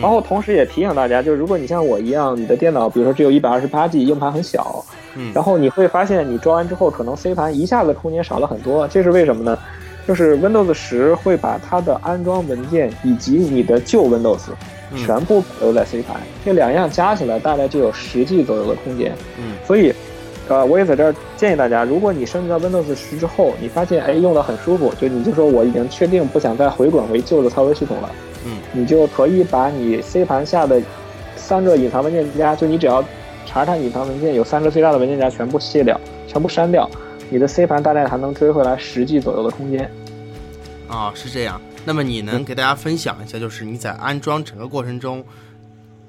[0.01, 4.85] 然后同时也提醒大家，就是如果你像我一样，你的电脑比如说只有一百二十八 G，硬盘很小，
[5.33, 8.87] 然后你会发现你装完之后，可能 C 盘一下子空间少了很多。
[8.87, 9.57] 这是为什么呢？
[10.07, 14.39] 就是 Windows 十会把它的安装文件以及你的旧 Windows。
[14.95, 19.13] 全部留在 C 盘，这两样加起来大概就有十 G 左右的空间。
[19.37, 19.93] 嗯，所以，
[20.47, 28.09] 呃，我也在这儿建议大家，如果你升级到 Windows 十之后，你发现哎用的很舒服，就你就说我已经确定不想再回滚回旧的操作系统了。
[28.45, 30.81] 嗯，你就可以把你 C 盘下的
[31.35, 33.03] 三个隐藏文件夹，就你只要
[33.45, 36.89] 查查隐藏文件，有三个最大的文件夹全部卸掉，全部删掉，
[37.29, 39.91] 你的 C 盘大概还能追回来十 G 左右的空间。
[40.87, 41.61] 啊，是这样。
[41.85, 45.23] 那么你能给大家分享一下，就是你在安装整个过程中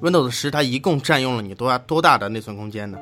[0.03, 2.99] ，Windows 十它一共占用了你多大多大的内存空间呢？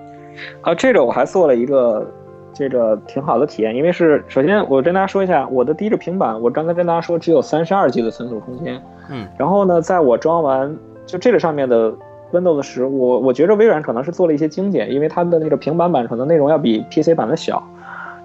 [0.60, 2.06] 啊，这个我还做了一个
[2.54, 10.76] 这个挺好的体验，因为是首先我跟大家说一下，我的第一个平板，我刚才跟大家说只有三十二 G 的存储空间，嗯，然后呢，在我装完
[11.06, 11.92] 就这个上面的
[12.32, 17.60] Windows 十，我我觉着微软可能是做了一些精简，因为它的那个平板版可能内容要比 PC 版的小。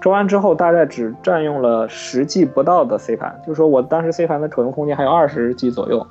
[0.04, 6.06] 装完之后，大概只占用了十 G 不到的 C 盘，就是说我当时 C 盘的可用空间还有二十 G 左右。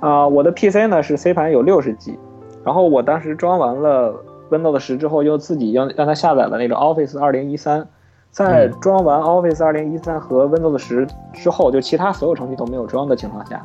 [0.00, 2.18] 啊，我的 PC 呢是 C 盘有六十 G，
[2.62, 4.14] 然后我当时装完了
[4.50, 7.88] Windows 十之后，又自己让让它下载了那个 Office 二零一三，
[8.30, 13.64] 在装完 Office 二零一三和 Windows 十之后，就其他所有程序都没有装的情况下，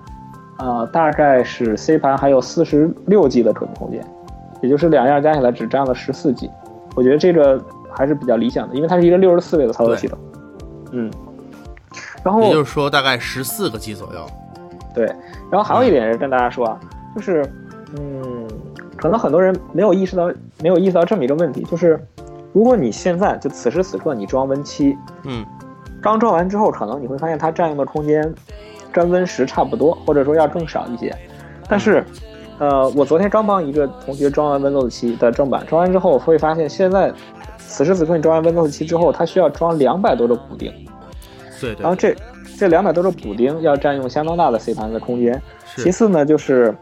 [0.59, 4.01] 啊，大概是 C 盘还有四十六 G 的可用空间，
[4.61, 6.49] 也就是两样加起来只占了十四 G。
[6.95, 7.61] 我觉得这个。
[7.93, 10.17] 还是比较理想的，因为它是一个六十四位的操作系统。
[10.91, 11.09] 嗯，
[12.23, 14.25] 然后也就是说大概十四个 G 左右。
[14.93, 15.05] 对，
[15.49, 16.77] 然后还有一点是跟大家说啊，
[17.15, 17.45] 就是
[17.97, 18.45] 嗯，
[18.97, 20.29] 可能很多人没有意识到，
[20.61, 21.97] 没有意识到这么一个问题，就是
[22.51, 25.45] 如果你现在就此时此刻你装 Win 七，嗯，
[26.01, 28.33] 刚装完之后，可能你会发现它占用的空间
[28.91, 31.15] 跟 Win 十差不多，或者说要更少一些。
[31.69, 32.03] 但是，
[32.59, 37.13] 呃，我昨天刚帮一个同学装完 Windows 七的正版，装完之后会发现现在。
[37.71, 40.71] 此时此刻，你装完 Windows 七之后，它需要装两百多个补丁。
[41.59, 41.81] 对对。
[41.81, 42.15] 然后这
[42.57, 45.41] 这两百多个补丁要占用相当大的 C 盘的空间。
[45.77, 46.75] 其次呢，就是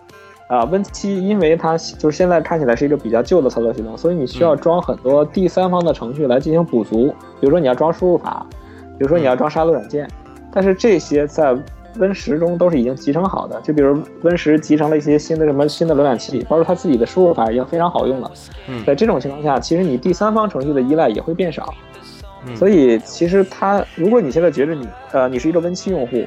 [0.47, 7.13] 啊，Win 七因为它就是现在看起来是一个比较旧的操作系统，所以你需要装很多第三方的程序来进行补足。
[7.39, 8.45] 比如说你要装输入法，
[8.97, 10.09] 比如说你要装杀毒软件，
[10.51, 11.55] 但是这些在
[11.95, 18.31] Win 十中都是已经集成好的，就比如 Win 十集成了一些新的什么新的浏览器，包括它自己的输入法已经非常好用了。
[18.67, 21.73] 嗯，在这种情况下，其实你第三方程序的依赖也会变少。
[22.47, 26.25] 嗯，所以其实它，如果你现在觉得你呃你是一个 Win 七用户，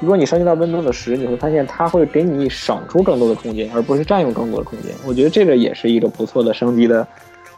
[0.00, 4.92] 如果你升级到 Windows 十，你会发现它会给你省出更多的空间，而不是占用更多的空间。
[5.04, 7.06] 我觉得这个也是一个不错的升级的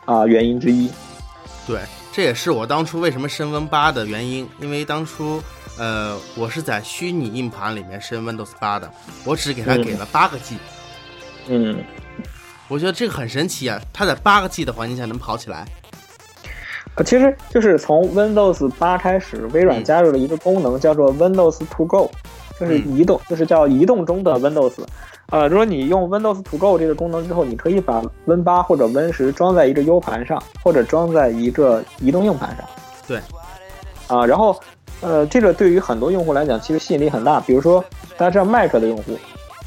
[0.04, 0.90] 啊原因之一。
[1.66, 1.78] 对，
[2.12, 5.40] 这也是我当初为什么升 Win 八的原因，因为当初。
[5.80, 8.90] 呃，我是在虚拟硬盘里面升 Windows 八的，
[9.24, 10.58] 我只给它给了八个 G。
[11.48, 11.82] 嗯，
[12.68, 15.66] 我觉得这个很神奇啊，它在八个 G 的环境下能跑起来。
[16.96, 22.10] 呃，其实就是从 Windows 八开始，微软加入了一个功能，叫做 Windows To Go，
[22.60, 24.74] 就是移动，就是叫移动中的 Windows。
[25.30, 32.68] 呃，如果你用 Windows To Go 这个功能之后，你可以把 Win 八或者 Win 十装在一个 U 盘上，或者装在一个移动硬盘上。
[33.08, 33.18] 对。
[34.08, 34.60] 啊，然后，
[35.00, 37.40] 呃，这个对于很多用户来讲，其实吸引力很大。
[37.40, 37.84] 比如说，
[38.16, 39.18] 大家知道 Mac 的用户，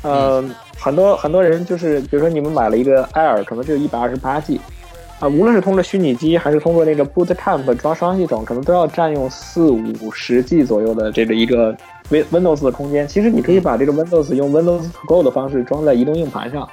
[0.04, 0.44] 呃，
[0.78, 4.60] 很多很多人就是，比如说你们买了一个 Air，可能只有一百二十八 G。
[5.20, 11.74] 啊，无论是通过虚拟机还是通过那个 Boot Camp 装双系统，可能都要占用四五十 G 左右的这个一个
[12.10, 13.08] Win Windows 的空间。
[13.08, 16.68] 其实你可以把这个 Windows 用 Windows To Go 的方式装在移动硬盘上，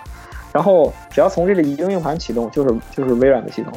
[0.52, 3.72] 然后只要从这个移动硬盘启动，就是就是微软的系统。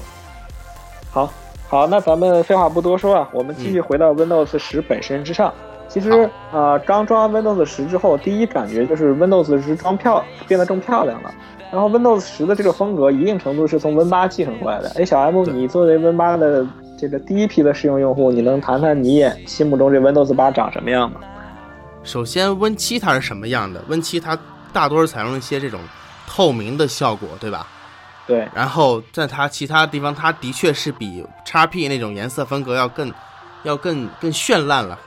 [1.12, 1.32] 好，
[1.74, 5.52] 好，那咱们废话不多说啊，我们继续回到 Windows 十本身之上。
[5.88, 11.34] 其实啊，刚装完 Windows 十之后，第一感觉就是 Windows 十装漂变得更漂亮了。
[11.72, 14.92] 然后 Windows 十的这个风格，一定程度是从 Win 八继承过来的。
[14.98, 16.64] 哎，小 M，你作为 Win 八的
[16.96, 21.22] 这个第一批的试用用户，你能谈谈你眼心目中这 Windows 八长什么样吗？
[22.04, 24.38] 首先，Win 七它是什么样的？Win 七它
[24.72, 25.80] 大多是采用一些这种
[26.28, 27.66] 透明的效果，对吧？
[28.26, 28.48] 对。
[28.54, 33.12] 然后在它其他地方，它的确是比 x P 那种颜色风格要更
[33.64, 35.00] 要更更绚烂了，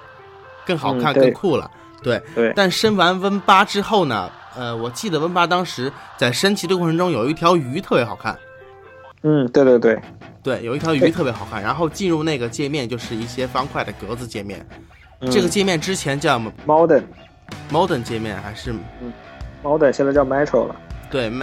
[0.65, 1.71] 更好看、更酷了。
[2.03, 2.23] 对。
[2.35, 2.53] 对。
[2.55, 4.31] 但升完 Win 八之后呢？
[4.57, 8.39] 呃，我记得 Win 八当时在升级的过程中有一条鱼特别好看。
[9.23, 10.01] 嗯，对对对，
[10.43, 11.61] 对，有一条鱼特别好看。
[11.63, 14.65] 然后进入那个界面就是一些方块的格子界面。
[15.31, 19.13] 这个界面之前叫 Modern，Modern 界面还是嗯
[19.63, 20.77] ，Modern 现在叫 Metro 了。
[21.11, 21.43] 对，M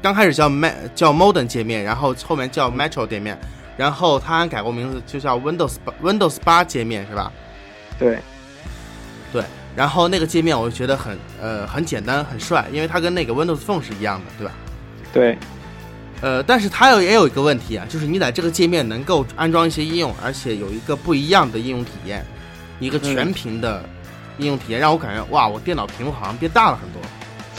[0.00, 3.38] 刚开始叫 M 叫 Modern 界面，然后后面叫 Metro 界面，
[3.76, 7.32] 然后它还改过名字，就叫 Windows Windows 八界面是吧？
[7.98, 8.18] 对，
[9.32, 9.42] 对。
[9.76, 14.52] 然后那个界面我就觉得很呃很简单很帅，因为它跟那个 Windows Phone 是一样的，对吧？
[15.12, 15.38] 对。
[16.20, 22.26] 呃，但是它有也有一个问题啊，就是你在这个界面能够安装一些应用，而且有一个不一样的应用体验，
[22.80, 23.84] 一个全屏的
[24.38, 27.00] 应用体验，让我感觉哇，我电脑屏幕好像变大了很多。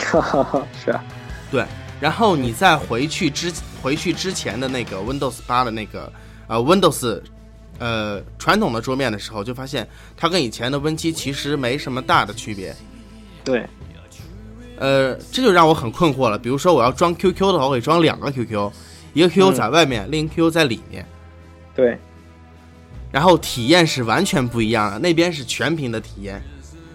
[0.06, 1.02] 哈哈哈， 是啊。
[1.50, 1.64] 对。
[2.00, 6.12] 然后你再回去之回去之前的那个 Windows 八的那个
[6.48, 7.22] 呃 Windows。
[7.82, 12.76] 呃，传统的桌面的时候，就发现它跟以前的 Win 七其实没什么大的区别。
[13.42, 13.66] 对，
[14.78, 16.38] 呃，这就让我很困惑了。
[16.38, 18.70] 比如说，我要装 QQ 的话，我可以装两个 QQ，
[19.14, 21.08] 一个 QQ 在外面，另一个 QQ 在里面。
[21.74, 21.98] 对，
[23.14, 25.00] 然后体验是完全不一样的。
[25.00, 26.42] 那边是全屏的体验，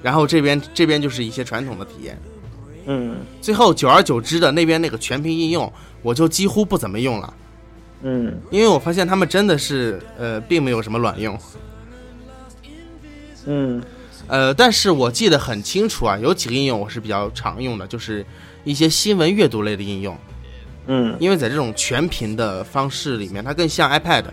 [0.02, 2.20] 然后这边这边就是一些传统的体验。
[2.86, 7.34] 嗯，最后久而久之的，那边那个全屏应用，我就几乎不怎么用了。
[8.02, 11.38] 嗯，因为我发现他们真的是呃，并没有什么卵用。
[13.46, 13.82] 嗯，
[14.26, 18.24] 呃，但是我记得很清楚啊，有几个应用我是比较常用的，就是
[18.64, 20.16] 一些新闻阅读类的应用。
[20.86, 24.24] 嗯，因为在这种全屏的方式里面，它更像 iPad。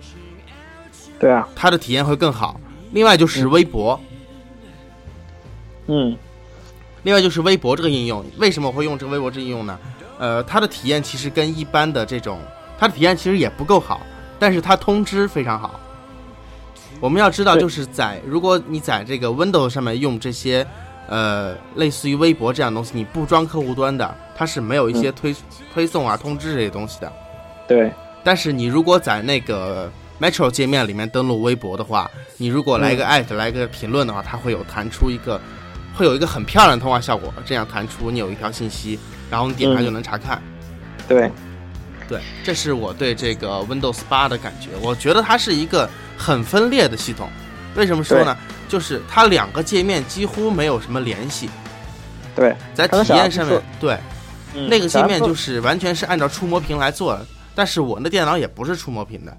[1.17, 2.59] 对啊，它的体验会更好。
[2.91, 3.97] 另外就是微博。
[5.87, 6.17] 嗯，
[7.03, 9.79] 另外就是微博这个应用，为什么我会用这个微博这应用呢？
[10.19, 12.39] 呃，它的体验其实跟一般的这种。
[12.77, 14.01] 它的体验其实也不够好，
[14.39, 15.79] 但是它通知非常好。
[16.99, 20.65] 我们要知道，就是在如果你在这个 Windows 上面用这些，
[21.07, 25.35] 呃，类似于微博这样东西，你不装客户端的，它是没有一些推
[25.71, 27.13] 推送啊、通知这些东西的。
[27.67, 27.91] 对。
[28.23, 35.39] 但是你如果在那个 Metro 界面里面登录微博的话，你如果来一个艾特、来一个评论的话，它会有弹出一个，
[36.01, 38.97] 会有一个很漂亮的通话效果，这样弹出你有一条信息，
[39.29, 40.41] 然后你点开就能查看。
[41.07, 41.31] 对。
[42.09, 44.69] 对，这是我对这个 Windows 八的感觉。
[44.81, 45.87] 我觉得它是一个
[46.17, 47.29] 很分裂的系统。
[47.75, 48.35] 为什么说呢？
[48.67, 51.47] 就是它两个界面几乎没有什么联系。
[52.35, 53.97] 对，在体验上面，对，
[54.67, 57.23] 那个界面就是完全是按照触摸屏来做的。
[57.53, 59.37] 但是我那电脑也不是触摸屏的。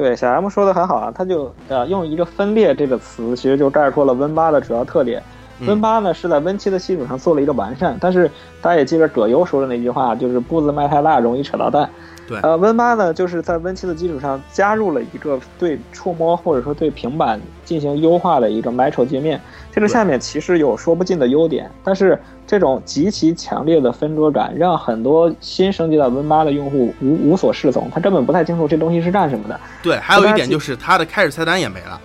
[0.00, 5.22] 对，小 M 说的很好啊，他就呃用一个分裂这个词，其实就概括了 Win 八的主要特点。
[5.60, 8.26] Win 八呢是在 Win 七的基础上做了一个完善，但是
[8.62, 11.86] 大家也记得葛优说的那句话，就是步子迈太大容易扯到蛋。
[12.30, 19.40] 对，呃，Win 八呢就是在 Win 七的基础上加入了一个对触摸或者说对平板进行优化的一个 Metro 界面。
[19.72, 22.16] 这个下面其实有说不尽的优点，但是
[22.46, 29.58] 这种极其强烈的分桌感让很多新升级到 Win 八的用户无无所适从，他根本不太清楚这东西是干什么的。
[29.82, 32.00] 对，还有一点就是它的开始菜单也没了。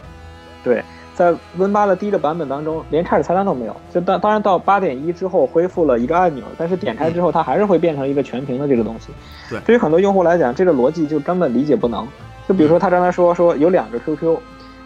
[0.63, 0.84] 对。
[1.16, 3.76] 在 Win 八的第一个版本当中，连开始菜单都没有。
[3.91, 9.07] 就当当然到八点一之后恢复了一个按钮，但是点开之后它还是会变成一个全屏的这个东西。
[9.49, 12.05] 对，对于很多用户来讲，这个逻辑就根本理解不能。
[12.47, 14.38] 就比如说他刚才说说有两个 QQ，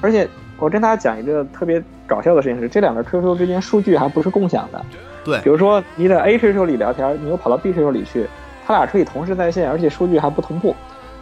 [0.02, 4.86] 而且我跟大家讲一个特别搞笑的事情是，这两个 QQ 之间数据还不是共享的。
[5.26, 8.28] 对，比如说你在 A QQ 里聊天，你又跑到 B QQ 里去，
[8.68, 10.76] 他俩可以同时在线，而且数据还不同步。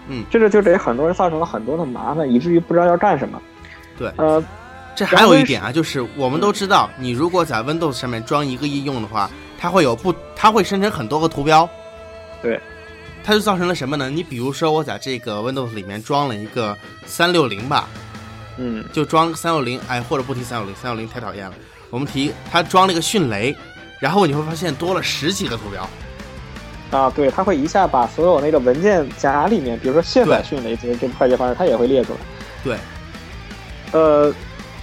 [0.10, 3.42] 嗯，这个就给很多人造成了很多的麻烦，以至于不知道要干什么。
[3.98, 4.44] 对，呃。
[4.98, 11.70] 这还有一点啊，就是我们都知道，你如果在 Windows 上面装一个应用的话，它会有不，它会生成很多个图标。
[12.42, 12.60] 对，
[13.24, 14.10] 它就造成了什么呢？
[14.10, 16.76] 你比如说，我在这个 Windows 里面装了一个
[17.06, 17.88] 三六零吧，
[18.58, 21.54] 嗯，就装三六零，哎，或者不提三六零，三六零太讨厌了。
[21.92, 23.56] 我们提它装了一个迅雷，
[24.00, 25.88] 然后你会发现多了十几个图标。
[26.90, 32.20] 啊，对，它会一下把所有那个文件夹里面，比如说卸载迅雷这个这个快捷方式，它也会列出来。
[32.64, 32.78] 对，
[33.92, 34.34] 呃。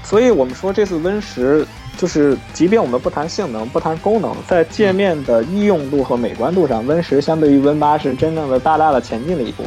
[0.05, 9.65] 所以我们说这次 Win 十就是，即便我们不谈性能、不谈功能，在界面的易用度和美观度上，Win 十相对于 Win 八是真正的大大的前进了一步。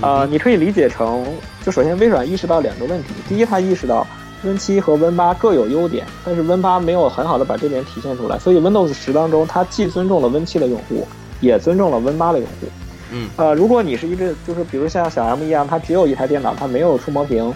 [0.00, 1.26] 呃，你可以理解成，
[1.64, 4.06] 就首先微软意识到两个问题：第一，它意识到
[4.42, 8.38] Win 七和 Win 八各有优点，但是 Win 八没有很好的把这点体现出来。
[8.38, 11.06] 所以 Windows 十当中，它既尊重了 Win 七的用户，
[11.40, 12.66] 也尊重了 Win 八的用户。
[13.10, 17.52] 嗯，呃，如果你是一个，就是比如像小 M 一样，它只有一台电脑，它没有触摸屏。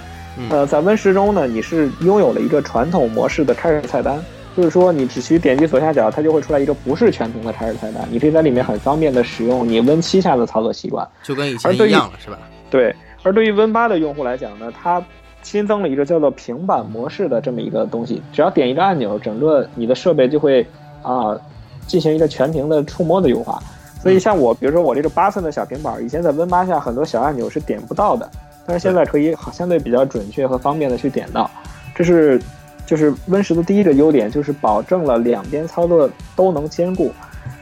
[0.51, 4.23] 呃，在 Win 十中呢，你是拥有了一个传统模式的开始菜单，
[4.57, 12.39] 就是说你只需点击左下角，它就会出来一个不是全屏的开始菜单，你可以在里面很方便的使用你 Win 七下的操作习惯，就跟以前一样了，是吧？
[12.71, 12.95] 对。
[13.23, 15.05] 而对于 Win 八的用户来讲呢，它
[15.43, 20.65] 新增了一个叫做平板模式的这么一个东西，只要点一个按钮，整个你的设备就会
[21.03, 21.37] 啊
[21.87, 23.61] 进行一个全屏的触摸的优化。
[24.03, 28.31] 所以像我，比如说我这个八寸的小平板，以前在 Win 八下很多小按钮是点不到的。
[28.67, 31.49] 但是现在可以相对比较准确和方便的去点到，
[31.95, 32.41] 这是
[32.85, 37.13] 就是 Win 十的第一个优点，就是保证了两边操作都能兼顾。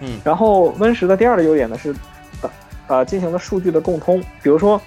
[0.00, 1.94] 嗯，然后 Win 十的第二个优点呢是，
[2.86, 4.18] 呃，进行了数据的共通。
[4.42, 4.80] 比如说，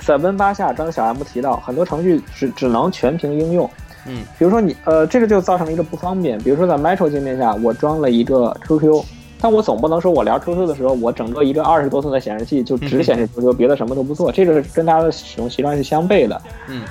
[0.00, 3.68] 在 Win 八下，刚才小 M 提到很多程序只只能全屏应用。
[4.06, 6.36] 嗯，比如说你呃，这个就造成了一个不方便。
[6.38, 9.02] 比如说在 Metro 界面下，我装了一个 QQ。
[9.42, 16.40] 但我总不能说我聊 QQ 的时候，我整个一个二十多寸的显示器就只显示 QQ，别的什么都不做，这个跟大家的使用习惯是相悖的。
[16.68, 16.84] 嗯，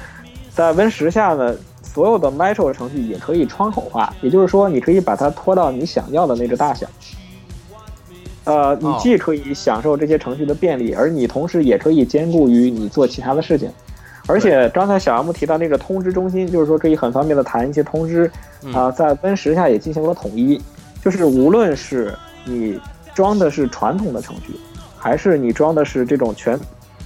[0.54, 6.86] 在 Win 十下呢，所有的 Metro 程序也可以窗口化，也就是说，你可以把它拖到你想要的那个大小。
[8.44, 13.72] 呃，你既可以享受这些程序的便利，而你同时也可以兼顾于你做其他的事情。
[14.28, 18.30] 而且刚才小 M 提到那个通知中心，就是说可以很方便的弹一些通知
[18.74, 20.62] 啊，在 Win 十下也进行了统一，
[21.02, 22.14] 就是无论是
[22.46, 22.80] 你
[23.14, 24.54] 装的是传统的程序，
[24.98, 26.60] 还是你装的是这种全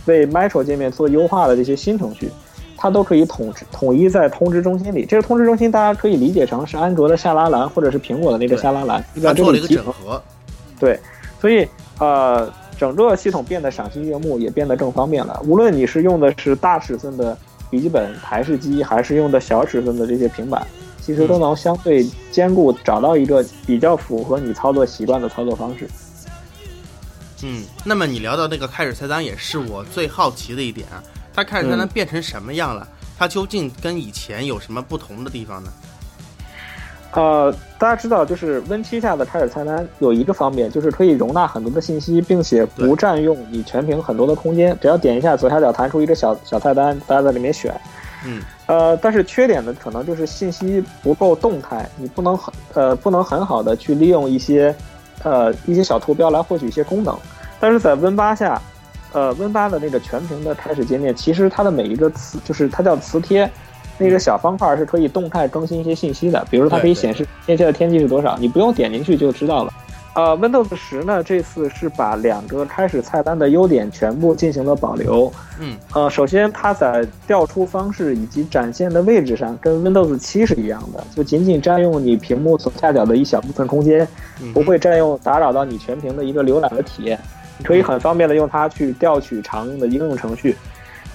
[0.06, 2.30] 为 Metro 界面做优化的这些新程序，
[2.78, 5.06] 它都可以统统一在通知中心里。
[5.06, 10.22] 这个通知中心大家可以理解成是安卓的下拉栏，或者是苹果的那个下拉栏，它做了一个整合。
[10.80, 11.00] 对，
[11.42, 11.68] 所以
[12.00, 15.42] 呃，整个系统变得赏心悦目，也变得更方便了。
[15.48, 17.36] 无论你是用的是大尺寸的
[17.70, 20.66] 笔记本、台式机，还是用的小尺寸的这些平板。
[21.06, 25.88] 其实都能相对兼顾，找到一个比较符合你操作习惯的操作方式。
[27.44, 31.04] 嗯，那么你聊到那个开始菜单，也是我最好奇的一点啊。
[31.34, 32.88] 它开始菜单变成什么样了？
[33.20, 35.72] 它究竟跟以前有什么不同的地方呢？
[37.12, 44.78] 呃，大家知道，就是 Win 七下的开始菜单有一个方面，就是可以容纳很多的信息，并且不占用你全屏很多的空间。
[44.82, 47.74] 只要点一下左下角弹出一个小小菜单，大家在里面选。
[48.26, 54.76] 嗯，呃，但是缺点呢，可能就是信息不够动态，你不能很呃不能很好的去利用一些，
[55.24, 57.16] 呃一些小图标来获取一些功能。
[57.60, 58.60] 但是在 Win 八下，
[59.14, 63.50] 呃 Win 八的那个全屏的开始界面，其实它的每一个磁就是它叫磁贴，
[63.98, 69.72] 那个小方块是可以动态更新一些信息的，比如说它可以显示现在的天气是多少，你不用点进去就知道了。
[70.16, 75.30] 呃，Windows 十呢，这次是把两个开始菜单的优点全部进行了保留。
[75.60, 84.08] 嗯，呃，首先它在调出方式以及展现的位置上跟 Windows 七是一样的，就仅仅占用你屏幕左下角的一小部分空间，
[84.54, 87.20] 不会占用打扰到你全屏的一个浏览的体验。
[87.58, 90.56] 你可以很方便的用它去调取常用的应用程序。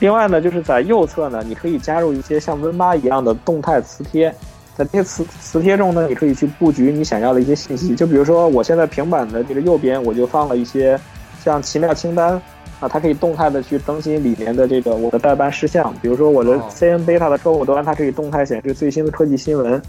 [0.01, 4.35] 另外呢，就是在右侧呢，你可以加入一些像 Win 八一样的动态磁贴。
[4.81, 7.95] 在这些磁磁贴中呢，你可以去布局你想要的一些信息。
[7.95, 10.99] 就比如说，我现在平板的这个右边，我就放了一些
[11.45, 12.33] 像奇妙清单
[12.81, 15.95] 啊，它可以动态的去更新里面的这个我的代办事项。
[16.01, 19.83] 比如说我的 CN Beta 的客户端，它可以动态显示最新的科技新闻。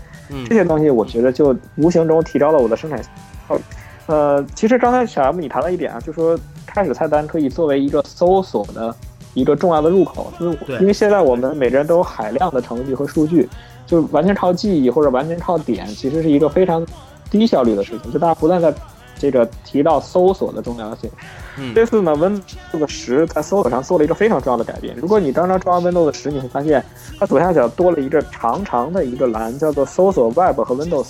[0.46, 3.62] 这些东西我觉得就无形中提高了我的生产效率。
[4.08, 8.94] 呃，其实刚才小 M 你谈了一点啊，就说开始菜单可以作为一个搜索的
[9.36, 13.48] 一个重要的入口，就是因为现在我们每个人都有海量的程序和数据。
[13.92, 16.88] 就完全靠记忆或者完全靠点，其实是一个非常
[17.30, 18.10] 低效率的事情。
[18.10, 18.74] 就大家不断在
[19.20, 21.10] 这个提到搜索的重要性。
[21.58, 24.96] 嗯，这次呢，Windows 十在搜索上做了一个非常重要的改变。
[24.96, 26.82] 如果你刚刚装 Windows 十，你会发现
[27.20, 31.10] 它左下角多了一个长长的一个栏，叫做搜索 Web 和 Windows。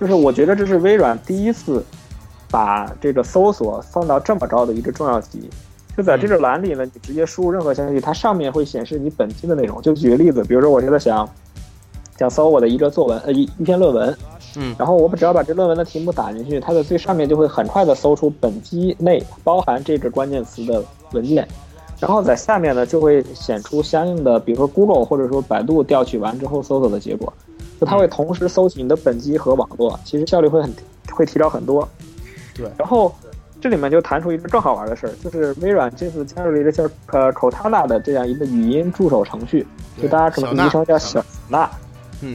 [0.00, 1.84] 就是我觉得这是微软第一次
[2.48, 5.50] 把这个搜索放到这么高的一个重要级。
[5.96, 9.82] 就在这个栏里呢，你直接输入任何消息，它上面会显示你本期的内容。
[9.82, 11.28] 就举个例子，比如说我现在想。
[12.18, 14.16] 想搜我的一个作文，呃一一篇论文，
[14.56, 14.74] 嗯。
[14.78, 21.46] 然后我只要把这论文的题目打进去，它的最上面就会很快的搜出本机内包含这个关键词的文件，
[21.98, 27.32] 然后在下面呢就会显出相应的，比如说 Google 或者说百度调取完之后搜索的结果，
[27.80, 30.72] 就它会同时搜集你的本机和网络，其实效率会很
[31.12, 31.88] 会提高很多。
[32.54, 32.70] 对。
[32.78, 33.12] 然后
[33.60, 39.66] 这里面就弹出一个更好玩的事儿，就是微软这次加入了一个叫呃 Cortana 的这样一个语音助手程序，
[40.00, 41.68] 就大家可能昵称叫小娜。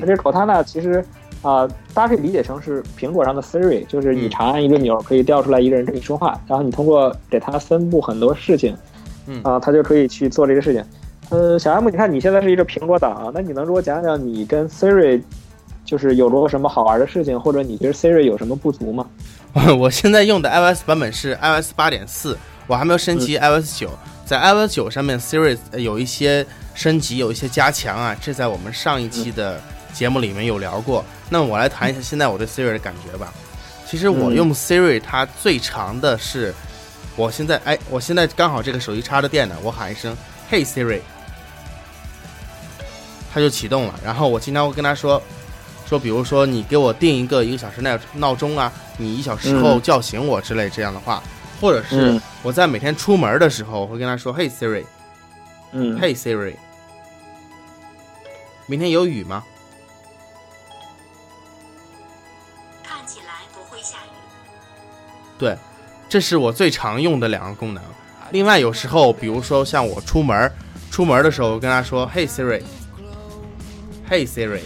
[0.06, 1.04] 这 Cortana 其实
[1.42, 8.76] 啊、大家可以理解成是苹果上的 Siri，就是你嗯长按一个钮可以调出来一个人跟你说话，然后你通过给它分布很多事情，
[9.26, 10.84] 嗯啊、它就可以去做这个事情。
[11.30, 15.22] 呃，小 M，你看你现在是一个苹果党啊，那你能给我讲讲你跟 Siri
[15.86, 19.06] 就是有过什么好玩的事情，或者你觉得 Siri 有什么不足吗？
[19.80, 22.38] 我现在用的 iOS 版本是 iOS 八点四，
[22.68, 23.90] 我还没有升级 iOS 九。
[24.26, 29.60] 在 iOS 九上面，Siri 呃有一些升级，有一些加强啊，这在我们上一期的
[29.94, 31.04] 节目里面有聊过。
[31.30, 33.34] 那么我来谈一下现在我对 Siri 的感觉吧。
[33.88, 34.36] 其实我嗯。
[34.36, 36.54] 用 Siri，它最长的是，
[37.16, 40.16] 我现在哎，我现在刚好这个手机插着电呢，我喊一声
[40.52, 41.02] “Hey Siri”，
[43.34, 44.00] 它就启动了。
[44.04, 45.22] 然后我经常会跟它说，
[45.88, 49.82] 说比如说你给我定一个一个小时闹闹钟啊，你一小时后嗯。
[49.82, 51.24] 叫醒我之类这样的话，
[51.60, 52.22] 或者是嗯。
[52.44, 54.86] 我在每天出门的时候，我会跟他说：“Hey Siri，Hey
[55.72, 56.00] 嗯。
[56.00, 56.56] Siri，
[58.68, 59.44] 明天有雨吗
[65.40, 65.58] 对，
[66.10, 67.82] 这是我最常用的两个功能。
[68.32, 70.52] 另外，有时候比如说像我出门，
[70.92, 74.60] 出门的时候跟他说：“Hey Siri，Hey Siri，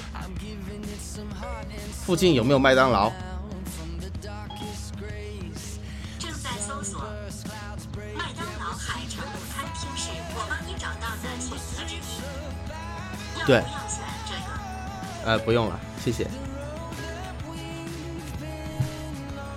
[2.04, 3.12] 附近有没有麦当劳？”
[6.20, 7.00] 正在搜索
[8.16, 9.24] 麦当劳海餐
[9.80, 12.20] 厅是我帮你找到的选择之一。
[13.40, 14.38] 要对不要选这个？
[15.26, 16.28] 呃，不用了，谢谢。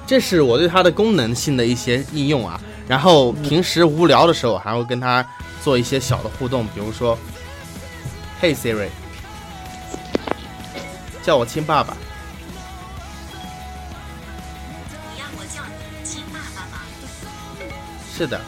[0.07, 2.61] 这是我对它的功能性的一些应用啊。
[2.87, 5.27] 然后平时无聊的时候，还会跟它
[5.65, 7.19] 做一些小的互动，比如说
[8.41, 8.89] ，Hey Siri，
[11.25, 11.97] 叫我亲爸爸。
[15.13, 16.79] 你让我叫你亲爸爸吗？
[18.17, 18.41] 是的，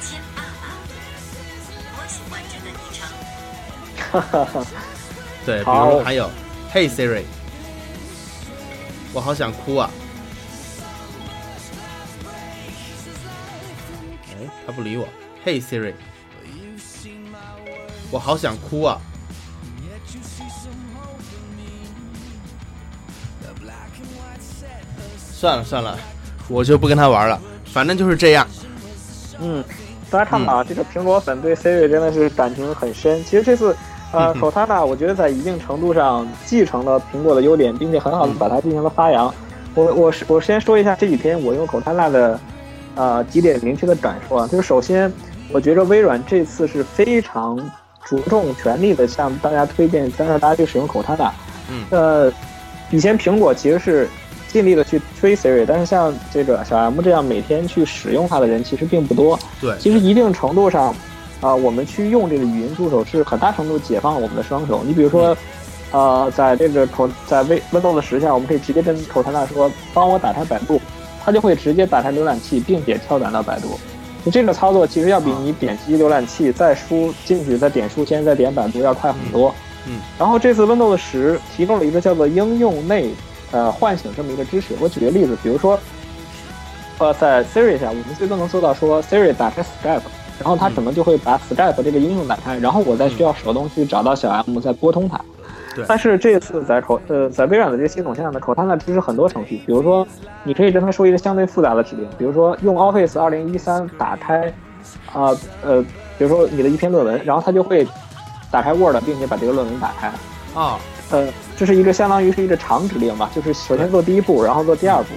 [0.00, 0.72] 亲爸爸。
[1.98, 3.06] 我喜欢这个昵称。
[4.10, 4.66] 哈哈哈。
[5.44, 6.30] 对，比如还有
[6.72, 7.24] ，Hey Siri，
[9.18, 9.90] 我好想哭啊。
[14.30, 15.08] 哎，他不理我。
[15.44, 15.92] Hey Siri，
[18.12, 19.00] 我好想哭啊。
[25.32, 25.98] 算了算了，
[26.46, 28.46] 我就不跟他玩了，反正就是这样。
[29.40, 29.64] 嗯，
[30.08, 33.24] 大家看吧，这个苹果粉对 Siri 真的是感情很深。
[33.24, 33.76] 其实这次，
[34.12, 39.32] 呃，Cortana 我觉得在一定程度上继承了苹果的优点，并且很好的把它进行了发扬。
[39.74, 42.40] 我我是我先说一下这几天我用 Cortana 的，
[42.94, 45.12] 呃几点明确的感受啊，就是首先，
[45.52, 47.56] 我觉着微软这次是非常
[48.04, 51.30] 着重全力的向大家推荐，让大家去使用 Cortana。
[51.70, 52.32] 嗯呃，
[52.90, 54.08] 以前苹果其实是
[54.48, 59.38] 尽力的去推 Siri，但是像这个小 M 这样每天去使用它的人其实并不多。
[59.60, 60.94] 对，其实一定程度上，
[61.40, 64.82] 啊、我们去用这个语音助手是很大程度解放了我们的双手。
[64.84, 65.36] 你比如说，
[65.92, 70.80] 呃，在这个口在 Win Windows 十下，我们可以直接跟 Cortana 说，帮我打开百度，
[71.24, 73.78] 它就会直接打开浏览器，并且跳转到百度。
[74.24, 79.54] 你这个操作其实要比你点击浏览器再输进去，再点书签，再点百度要快很多。
[79.86, 83.10] 嗯，然后这次 Windows 十提供了一个叫做应用内
[83.52, 84.74] 呃唤醒这么一个支持。
[84.80, 85.78] 我举个例子，比如说，
[86.98, 90.02] 呃，在 Siri 下，我们最多能做到说 Siri 打开 Skype，
[90.38, 95.20] 然后它可能就会把 Skype 这个应用打开，然后我再需要手动去找到小 M 再拨通它。
[95.74, 100.06] 对但是这次在口呃在微软的这个系统下呢，Cortana 支持很多程序，比如说
[100.42, 104.52] 你可以跟它说一个相对复杂的指令，比如说用 Office 2013打开，
[105.12, 105.82] 啊呃
[106.16, 107.86] 比如说你的一篇论文，然后它就会
[108.50, 110.10] 打开 Word，并且把这个论文打开。
[110.54, 110.78] 啊，
[111.10, 115.08] 呃，这是一个相当于是一个长指令吧，就是首先做第一步，然后做第二步。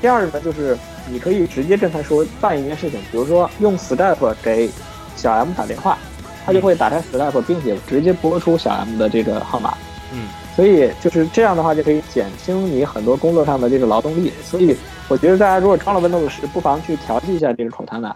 [0.00, 0.76] 第二呢，就是
[1.10, 4.70] 你可以直接跟他说办一件事情，比如说用 Skype 给
[5.16, 5.98] 小 M 打电话，
[6.44, 9.74] 他就会打开 Skype，并且直接拨出小 M 的这个号码。
[10.12, 14.32] 嗯，所以就是这样的话，就可以减轻你很多工作上的这个劳动力。
[14.42, 14.76] 所以
[15.08, 18.12] 我觉得大家如果装了 Windows 十，不妨去调剂一下这个 Cortana。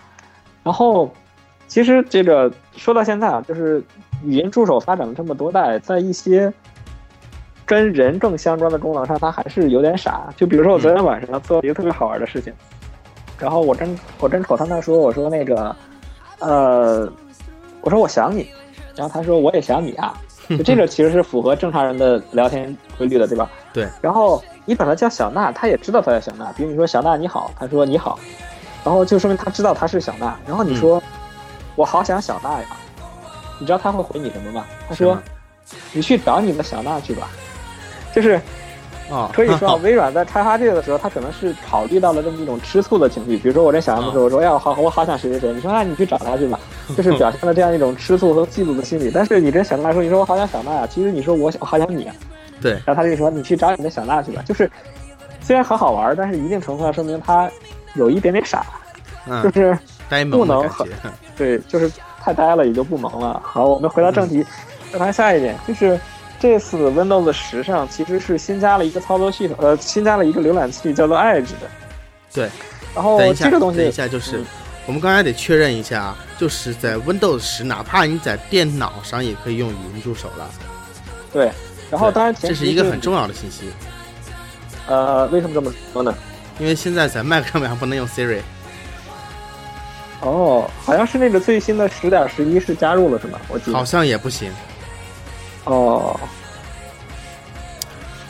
[0.63, 1.13] 然后，
[1.69, 3.83] 其实这个说到现在啊，就是
[4.25, 6.53] 语音助手发展了这么多代，在一些
[7.67, 10.33] 跟人更相关的功能上，它还是有点傻。
[10.37, 12.53] 就比如说我昨天晚上做了一个特别好玩的事情，
[13.43, 15.75] 然后我跟我跟 Cortana 说，我说那个，
[16.39, 17.13] 呃，
[17.81, 18.49] 我说我想你，
[18.95, 20.15] 然后他说我也想你啊，
[20.49, 23.51] 就这个其实是符合正常人的聊天规律的，对吧？
[23.73, 23.89] 对。
[24.01, 28.17] 然后你把他叫小娜，他也知道他叫小娜，比如你说小娜你好，他说你好，
[28.85, 30.39] 然后就说明他知道他是小娜。
[30.47, 31.03] 然后你说、
[31.75, 32.67] 我好想小娜呀，
[33.59, 34.65] 你知道他会回你什么吗？
[34.89, 35.19] 他说
[35.93, 37.29] 你去找你的小娜去吧，
[38.15, 38.41] 就是。
[39.13, 43.37] 哦，可以说啊，微软在开发这个的时候，他可能是考虑到了这么一种吃醋的情绪。
[43.37, 46.59] 比如说，我在想的时候，我说：“哎呀，我好，我好想谁谁谁。”你说：“啊，你去找他去吧。”
[46.97, 49.11] 就是表现了这样一种吃醋和嫉妒的心理。
[49.13, 52.15] 但是你跟小娜说：“你说我好想小娜呀。”其实你说我我好想你啊。
[52.61, 54.71] 对，然后他就说：“你去找你的小娜去吧。”就是
[55.43, 57.51] 虽然很好玩，但是一定程度上说明他
[57.95, 58.65] 有一点点傻，
[59.29, 60.89] 嗯，就是呆不能很。
[61.37, 63.39] 对，就是太呆了，也就不萌了。
[63.45, 64.43] 好，我们回到正题，
[64.91, 66.01] 再谈下一点，就是
[66.43, 71.71] 这次 Windows 十上其实是新加了一个操作系统，呃，新加了一个浏览器叫做 Edge 的。
[72.35, 72.51] 对，
[72.97, 74.47] 然后这个东西，等一下，就是、嗯
[74.85, 80.51] 我们刚才得确认一下啊，就是在 Windows 十，哪怕你在电脑上也可以用语音助手了。
[81.33, 81.53] 对，
[81.89, 83.71] 然后当然这是一个很重要的信息，
[84.89, 86.13] 呃，为什么这么说呢？
[86.59, 88.41] 因为现在在 Mac 上面还不能用 Siri。
[90.23, 93.39] 哦，好像是那个最新的十点十一是加入了是吗？
[93.47, 93.85] 我记得好。
[93.85, 94.51] 像也不行。
[95.65, 96.19] 哦，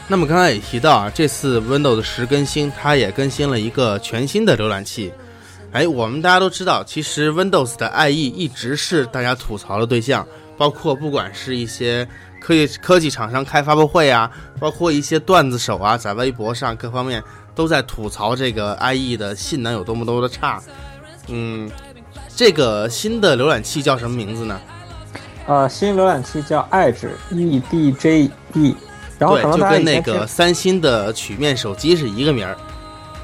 [0.07, 5.13] 那么刚才也提到啊，这次 Windows 十更新，它也更新了一个全新的浏览器。
[5.73, 10.27] 哎，我们大家都知道，其实 Windows 的 IE 一直是大家吐槽的对象，
[10.59, 12.07] 包括不管是一些
[12.39, 14.31] 科技科技厂商开发布会啊，
[14.61, 17.25] 包括一些段子手啊，在微博上各方面
[17.55, 20.63] 都在吐槽这个 IE 的性能有多么多么的差。
[21.29, 21.71] 嗯，
[22.37, 24.61] 这个新的浏览器叫什么名字呢？
[25.47, 28.77] 呃，新浏览器叫 Edge，E D J E，
[29.19, 32.57] 然后可，能就跟那个三星的曲面手机是一个名儿。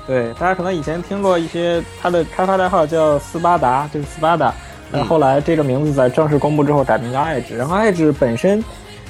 [0.07, 4.53] 对，大家可能以前听过一些它的开发代号叫斯巴达，就是斯巴达。
[4.91, 5.05] 但嗯。
[5.05, 8.65] 后来这个名字在正式公布之后改名叫 Edge，然后 Edge 本身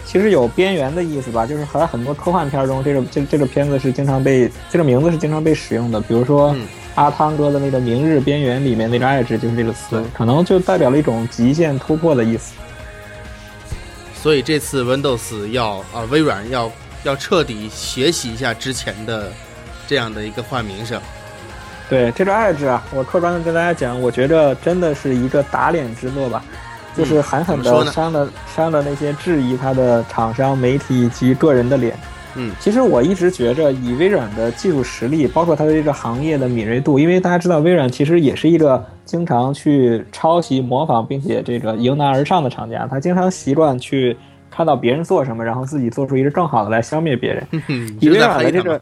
[0.05, 6.67] 其实有边缘的意思吧，就是在很多科幻片中，这个这这个片子是经常被这个名字是经常被使用的，比如说嗯。
[6.97, 12.55] 阿汤哥的那个《明日边缘》里面那个 Edge 就是这个词，可能就代表了一种极限突破的意思。
[14.21, 16.71] 所以这次 Windows 要啊、微软要
[17.05, 19.31] 要彻底学习一下之前的
[19.87, 21.01] 这样的一个换名声。
[21.89, 26.45] 对这个 Edge 啊，我客观的跟大家讲，我觉着真的是一个打脸之作吧，
[26.97, 31.99] 就是狠狠的扇了扇了那些质疑它的厂商、媒体以及个人的脸。
[32.39, 44.17] 嗯，其实我一直觉着，以微软的技术实力，包括它的这个行业的敏锐度，因为大家知道，微软其实也是一个经常去抄袭、模仿，并且这个迎难而上的厂家，他经常习惯去
[44.51, 47.47] 看到别人做什么，然后自己做出一个更好的来消灭别人。
[48.01, 48.81] 以微软的这个？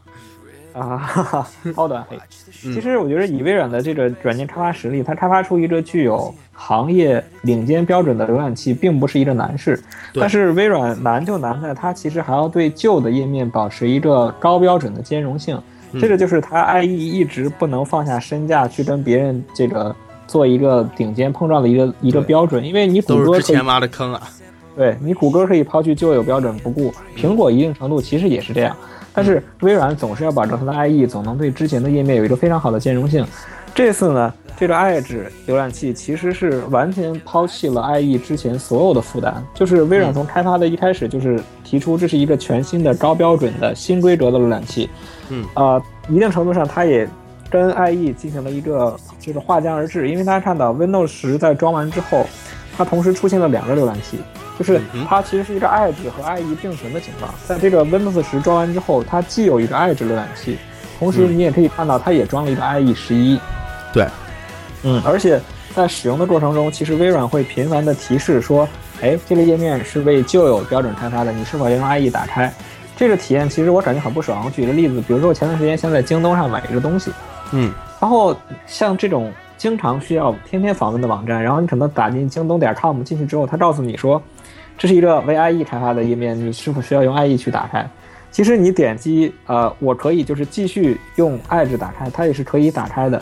[0.77, 2.15] 啊，哈哈，高端黑。
[2.63, 9.81] 嗯其实我觉得以微软的这个软件开发实力，它开发出一个具有行业领先标准的浏览器，并不是一个难事。
[10.13, 15.59] 但是微软难就难在它其实还要对旧的页面保持一个高标准的兼容性，
[15.91, 24.21] 嗯这个就是它 IE 一直不能放下身价去跟别人这个做一个顶尖碰撞的一个一个标准，因为你谷歌之前挖的坑啊。
[24.75, 28.77] 对你谷歌可以抛去旧有标准不顾，苹果一定程度其实也是这样，
[29.17, 33.25] 但是微软总是要保证它的 IE 总能对之前的页面有一个非常好的兼容性。
[33.73, 44.87] 这次呢，这个 Edge 浏览器其实是完全抛弃了 IE 之前所有的负担，就是微软从开发的一开始就是提出这是一个全新的高标准的新规格的浏览器，
[45.29, 45.43] 嗯。
[45.55, 47.09] 呃，一定程度上它也
[47.49, 52.23] 跟 IE 进行了一个就是划江而治，因为大家看到 Windows 十在装完之后，
[52.77, 54.19] 它同时出现了两个浏览器，
[54.57, 57.33] 就是它其实是一个 Edge 和 IE 并存的情况。
[57.45, 60.57] 在这个 Windows 十装完之后，它既有一个 Edge 浏览器，
[60.97, 63.39] 同时嗯你也可以看到它也装了一个 IE 十一。
[63.93, 64.07] 对，
[64.83, 65.39] 嗯，而且
[65.75, 68.67] 在使用的过程中，其实微软会频繁的提示说，
[69.01, 72.51] 哎，这个页面是为旧有标准开发的，你是否要用 IE 打开？
[72.95, 74.43] 这个体验其实我感觉很不爽。
[74.43, 77.11] 我举个例子，比如说我前段时间想在京东上买一个东西，
[77.51, 78.35] 嗯然后
[78.65, 84.21] 像这种经常需要天天访问的网站，然后你可能打进京东点 com 进去之后，它告诉你说，
[84.77, 87.89] 这是一个为 IE 开发的页面，你是否需要用 IE 去打开？
[88.29, 93.19] 其实你点击呃，我可以就是继续用 Edge 打开，它也是可以打开的，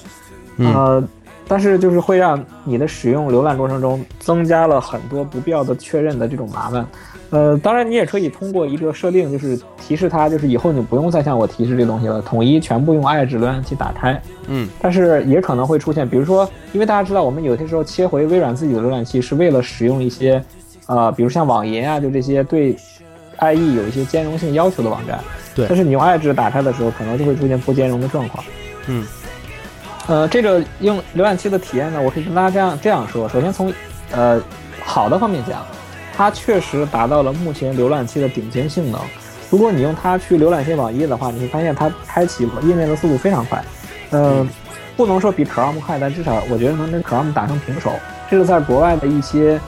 [0.58, 1.04] 嗯呃，
[1.48, 6.86] 但是就是会让你的使用浏览过程中增加了很多不必要的确认的这种麻烦。
[7.30, 14.20] 呃，当然你也可以通过一个设定，就是提示它，就是以后你不用再向我提示这东西了，统一全部用 Edge 浏览器打开。
[14.48, 20.44] 嗯但是也可能会出现，比如说，因为大家知道，我们有些时候切回微软自己的浏览器是为了使用一些，
[20.88, 22.74] 呃，比如像网银啊，就这些对
[23.40, 25.20] IE 有一些兼容性要求的网站。
[25.56, 28.44] 对但是你用 Edge 打开的时候，可能就会出现不兼容的状况。
[28.88, 29.06] 嗯
[30.08, 33.28] 呃，这个用浏览器的体验呢，我可以跟大家这样这样说。
[33.30, 33.74] 首先从
[34.12, 34.40] 呃
[34.84, 35.66] 好的方面讲，
[36.16, 39.02] 它确实达到了目前浏览器的顶尖性能。
[39.50, 43.64] 如果你用它去浏览一些网页的话，你会发现它开启页面的速度非常快。
[44.12, 44.48] 嗯，
[44.96, 47.92] 不能说比 Chrome 快，但至少我觉得能跟 Chrome 打成平手。
[48.30, 49.60] 这个在国外的一些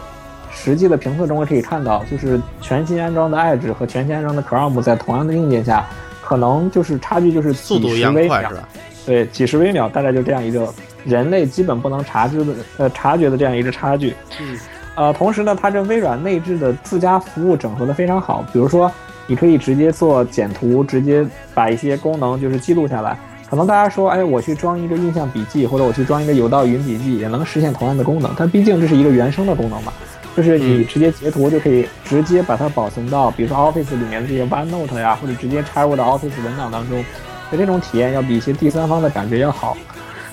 [0.64, 5.86] 实际的评测中可以看到，就是全新安装的 Edge 和全新安装的 Chrome 在同样的硬件下，
[6.22, 8.55] 可能就是差距就是速度一几十微秒样快是。
[8.55, 8.70] 吧？
[9.05, 10.68] 对，几十微秒，大概就这样一个
[11.05, 14.14] 人类基本不能察知的呃察觉的这样一个差距。
[14.41, 14.60] 嗯，
[14.95, 18.91] 呃，同时呢，它这微软内置的自家服务整合的非常好，比如说
[19.26, 23.18] 你可以直接做简图，直接把一些功能就是记录下来。
[23.49, 28.30] 可能大家说，哎，我去装一个印象笔记，或者我去装一个有道云笔记，也能实现同样的功能。
[28.38, 29.93] 但毕竟这是一个原生的功能嘛，
[30.38, 37.04] 就是你直接截图就可以直接把它保存到，比如说 Office 里面的这些 OneNote 呀，或者直接插入到 Office 文档当中。
[37.50, 39.76] 那这种体验要比一些第三方的感觉要好。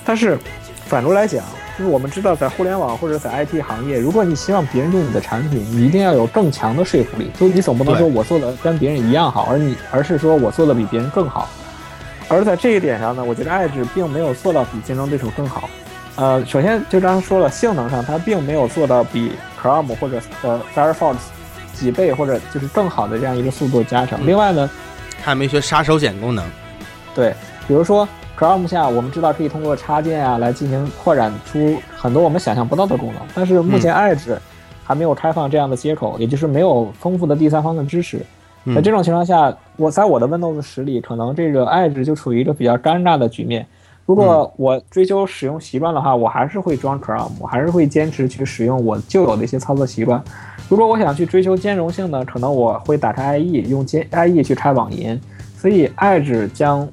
[0.05, 0.37] 但是
[0.85, 1.43] 反过来讲，
[1.75, 7.31] 就是我们知道在互联网或者在 IT 行业，如果你希望别人用你的产品，你一定要有更强的说服力。
[7.39, 11.49] 就你总不能说我做的跟别人一样好，而你而是说我做的比别人更好。
[12.27, 15.67] 而在这一点上呢，我觉得 Edge 并没有做到比竞争对手更好。
[16.17, 21.15] 呃，首先就刚刚说了，性能上它并没有做到比 Chrome 或者呃 Firefox
[21.73, 24.19] 几倍或者就是更好的这样一个速度加成。
[24.21, 24.69] 嗯另外呢，
[25.19, 26.45] 它还没学杀手锏功能。
[27.13, 27.35] 对，
[27.67, 28.07] 比如说
[28.39, 34.37] Chrome 下，我们知道可以通过插件啊来进行扩展出很多我们想象不到的功能，但是目前 Edge
[34.85, 38.19] 还没有开放这样的接口，也就是没有丰富的第三方的支持。
[38.19, 38.25] 在
[38.65, 43.67] 嗯这种情况下，我在我的 Windows 十里，可能这个 Edge 就处于一个比较尴尬的局面。
[44.05, 50.23] 如果我追求使用习惯的话，我还是会装 Chrome，我还是会坚持去使用我旧有的一些操作习惯。
[50.69, 55.19] 如果我想去追求兼容性呢，可能我会打开 IE，用兼 IE 去开网银。
[55.57, 56.87] 所以 Edge 将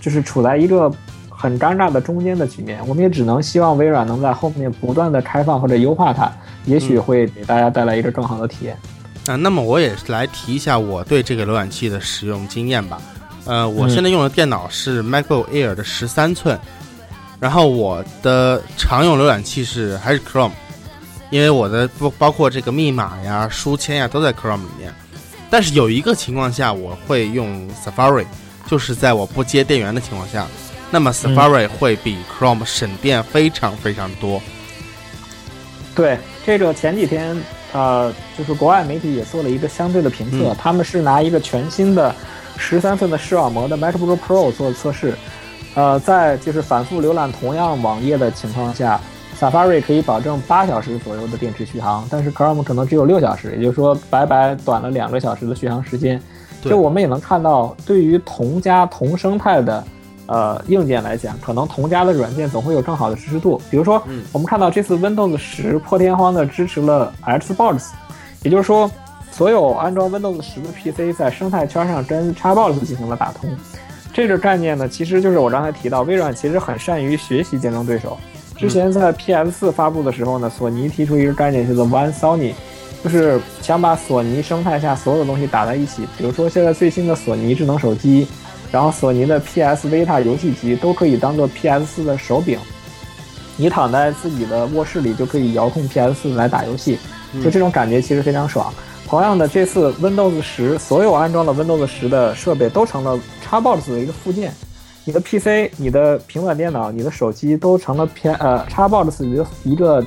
[0.00, 0.90] 就是处在一个
[1.28, 2.80] 很尴尬的中间的局面。
[2.88, 6.28] 我们也只能希望微软能在后面不断的开放或者优化它，
[6.64, 8.76] 也许会给大家带来一个更好的体验。
[9.28, 13.00] 啊，那么我也来提一下我对这个浏览器的使用经验吧。
[13.44, 16.58] 呃，我现在用的电脑是 MacBook Air 的十三寸，
[17.40, 20.52] 然后我的常用浏览器是还是 Chrome，
[21.30, 24.94] 因为我的不包括这个密码呀、书签呀都在 Chrome 里面。
[25.50, 28.24] 但是有一个情况下我会用 Safari，
[28.66, 30.46] 就是在我不接电源的情况下，
[30.90, 34.40] 那么 Safari 会比 Chrome 省电非常非常多。
[35.94, 37.36] 对，这个前几天，
[37.72, 42.14] 呃，就是国外媒体也做了一个相对的评测，嗯他们是拿一个全新的
[42.64, 45.14] 十三寸的视网膜的 MacBook Pro 做测试，
[45.74, 48.98] 呃，在就是反复浏览同样网页的情况下
[49.38, 56.22] ，Safari 可以保证八小时左右的电池续航，但是 Chrome 可能只有六小时，也就是说白白短了两个小时的续航时间。
[56.62, 59.84] 对就我们也能看到，对于同家同生态的
[60.26, 63.60] 呃硬件来讲，可能同家的软件总会有更好的支持度。
[63.68, 67.88] 比如说，嗯我们看到这次 Windows 十破天荒的支持了 Xbox，
[68.44, 68.88] 也就是说，
[69.32, 73.50] 所有安装 Windows 十的 PC 在生态圈上跟 Xbox 进行了打通。
[74.12, 78.18] 这个概念呢，其实就是我刚才提到，微软其实很善于学习竞争对手。
[78.58, 82.52] 之前在 PS 四发布的时候呢，索尼提出一个概念叫做 One Sony，
[83.02, 86.06] 就是想把索尼生态下所有的东西打在一起。
[86.18, 88.28] 比如说现在最新的索尼智能手机，
[88.70, 92.58] 然后索尼的 PS Vita 游戏机都可以当做 PS 四的手柄，
[93.56, 96.98] 你躺在自己的卧室里就可以遥控 PS 四来打游戏，
[97.42, 98.72] 就这种感觉其实非常爽。
[99.12, 104.50] 同样的，这次 Windows 十所有安装了 Windows 十的设备都成了 Xbox 的一个附件，
[105.04, 110.02] 你的 PC、你的平板电脑、你的手机都成了偏呃 Xbox 的一个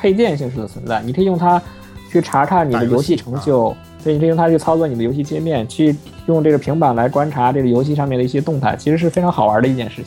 [0.00, 1.62] 配件形式的存在，你可以用它
[2.10, 5.94] 去查看你的游戏成就，对，你可以用它去操作你的游戏界面，去
[6.26, 10.06] 用这个平板来观察这个游戏上面的一些动态，其实是非常好玩的一件事情。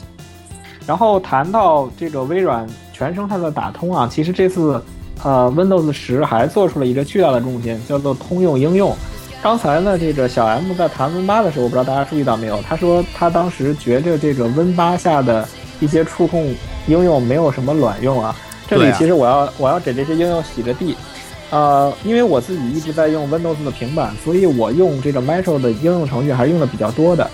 [0.85, 4.83] 然后谈到这个微软全生态的打通啊，其实这次
[5.23, 8.95] 呃 Windows 十还做出了一个巨大的贡献，叫做通用应用。
[9.43, 15.47] 刚才呢，这个小 M 在谈 Win 八的时候，我不知道大家注意到没有，他说他当时觉着这个 Win 八下的
[15.79, 16.53] 一些触控
[16.87, 18.35] 应用没有什么卵用啊。
[18.67, 20.95] 这里其实我要我要给这些应用洗个地，
[21.49, 27.29] 呃，因为我自己一直在用 Windows 的平板，所以我用这个 Metro 的应用程序还是用的比较多的。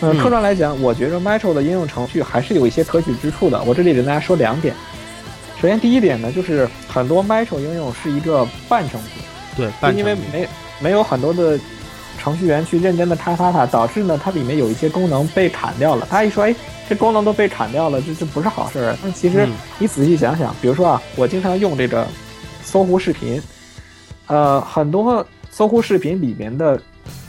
[0.00, 3.62] 嗯，嗯客观来讲，我觉着 Metro 的应用程序还是有一些可取之处的。
[3.64, 4.74] 我这里跟大家说两点。
[5.60, 9.22] 首先，第一点呢，就是很多 Metro 应用是一个半成品，
[9.56, 10.48] 对，因为没
[10.80, 11.60] 没有很多的
[12.18, 16.06] 程序员去认真的开发它，导致呢它里面有一些功能被砍掉了。
[16.08, 16.54] 他一说，哎，
[16.88, 18.96] 这功能都被砍掉了，这这不是好事儿。
[19.02, 22.06] 但其实嗯你仔细想想，比如说啊，我经常用这个
[22.62, 23.38] 搜狐视频，
[24.28, 26.80] 呃，很多搜狐视频里面的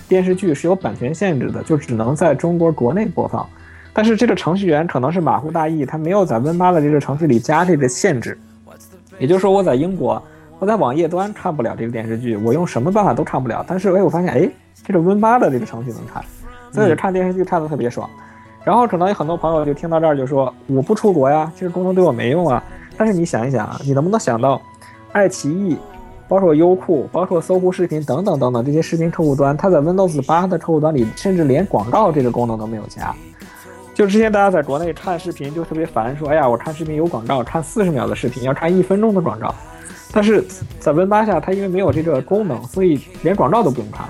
[0.08, 3.50] 电视剧是有版权限制的，就只能在中国国内播放。
[3.94, 8.38] 但是这个程序员可能是马虎大意，他没有在 Win 八的这个程序里加这个限制，
[9.20, 10.22] 也就是说我在英国
[10.60, 13.66] 我在网页端看不了这个电视剧，我用什么办法都看不了。
[13.68, 14.50] 但是哎，我发现哎，
[14.84, 16.24] 这个 Win 八的这个程序能看，
[16.72, 18.10] 所以我就看电视剧看的特别爽。
[18.64, 22.64] 然后可能有很多朋友就听到这儿就说，我不出国呀，这个功能对我没用啊。
[22.96, 24.62] 但是你想一想啊，你能不能想到，
[25.12, 25.76] 爱奇艺，
[26.28, 33.14] 包括优酷，包括搜狐视频等等等等这些视频客户端，它在 Windows 八的客户端里，甚至连广告这个功能都没有加。
[34.02, 39.54] 就之前大家在国内看视频就特别烦，说哎呀，我看视频有广告，看四十秒的视频要看一分钟的广告。
[40.12, 40.44] 但是
[40.80, 44.10] 在 Win 八下，它因为没有这个功能，所以连广告都不用看了，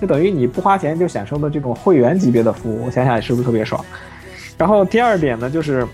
[0.00, 2.86] 就等于你不花钱就享受的这种会员级别的服务。
[2.86, 3.80] 我想想是不是特别爽？
[4.56, 5.86] 然后第二点呢，就是，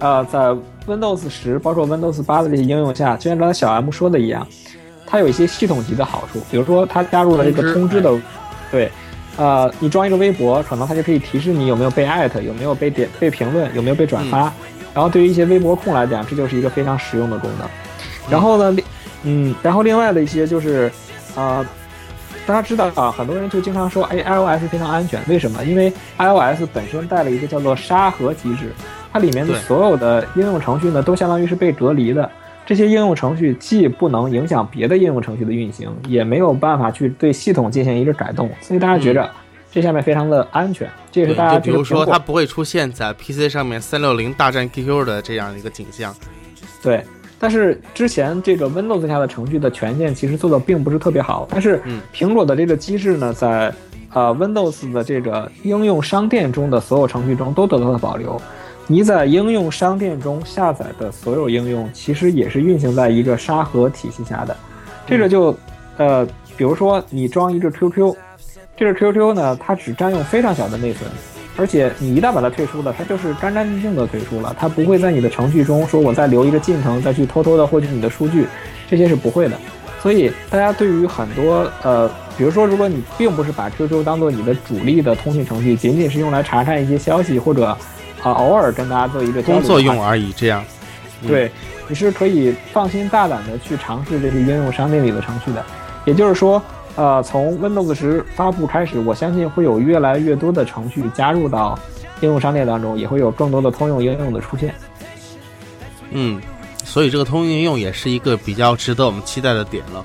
[0.00, 0.54] 呃，在
[0.86, 4.46] Windows 十包括 Windows 八的这些应用下，就像刚才小 M 说的一样，
[5.06, 8.14] 它有一些系统级的好处，比如说它加入了这个通知的，
[8.70, 8.92] 对。
[9.36, 14.52] 呃，你装一个微博，可能它就可以提示你有没有被艾特，有没有被点、被评论，有没有被转发。
[14.94, 17.68] 然后对于一些微博控来讲，这就是一个非常实用的功能。
[18.30, 18.82] 然后呢，
[19.24, 20.90] 嗯，然后另外的一些就是，
[21.34, 21.62] 啊，
[22.46, 25.62] 大家知道啊，很多人就经常说，哎，iOS 非常安全，为什么？
[25.64, 28.72] 因为 iOS 本身带了一个叫做沙盒机制，
[29.12, 32.30] 它里面的所有的应用程序呢，都相当于是被隔离的。
[32.66, 39.30] 这些应用程序既不能影响别的应用程序的运行，也没有办法去对系统进行一个改动，所以大家觉着
[39.70, 40.90] 这下面非常的安全。
[41.12, 46.12] 这也是大家比如说它不会出现在 PC 上面三六零大战 QQ 的这样一个景象。
[46.82, 47.04] 对，
[47.38, 51.80] 但是之前这个 Windows 下的程序的权限其实做的并不是特别好，但是
[52.12, 53.72] 苹果的这个机制呢，在
[54.12, 58.40] 呃 Windows 的这个应用商店中的所有程序中都得到了保留。
[58.88, 64.56] 你在应用商店中下载的所有应用，其实也是运行在一个沙盒体系下的。
[65.04, 65.52] 这个就，
[65.96, 66.24] 呃，
[66.56, 68.14] 比如说你装一个 QQ，
[68.76, 71.10] 这个 QQ 呢，它只占用非常小的内存，
[71.56, 78.46] 而且你一旦把它退出了，它就是干干净净的退出了，它不会在你的程序中说我再留一个进程再去偷偷的获取你的数据，
[78.88, 79.58] 这些是不会的。
[80.00, 82.08] 所以大家对于很多呃，
[82.38, 87.76] 比如说如果你并不是把 QQ 当做你的主力的通讯程序，仅仅是用来查看一些消息或者。
[88.22, 90.64] 啊，偶尔跟大家做一个工作用而已，这样，
[91.26, 91.50] 对，
[91.88, 95.64] 你是可以放心大胆的去尝试这些应用商店里的程序的。
[96.04, 96.62] 也就是说，
[96.94, 101.78] 呃，从 Windows 十发布开始，我相信会有越来越多的程序加入到
[102.20, 104.74] 应用商店当中，也会有更多的通用应用的出现。
[106.10, 106.40] 嗯，
[106.84, 110.04] 所以这个通用应用也是一个比较值得我们期待的点了。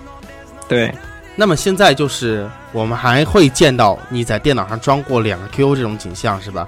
[0.68, 0.93] 对，
[1.36, 6.68] 那么现在就是我们还会见到你在电脑上装过两个 QQ 这种景象，是吧？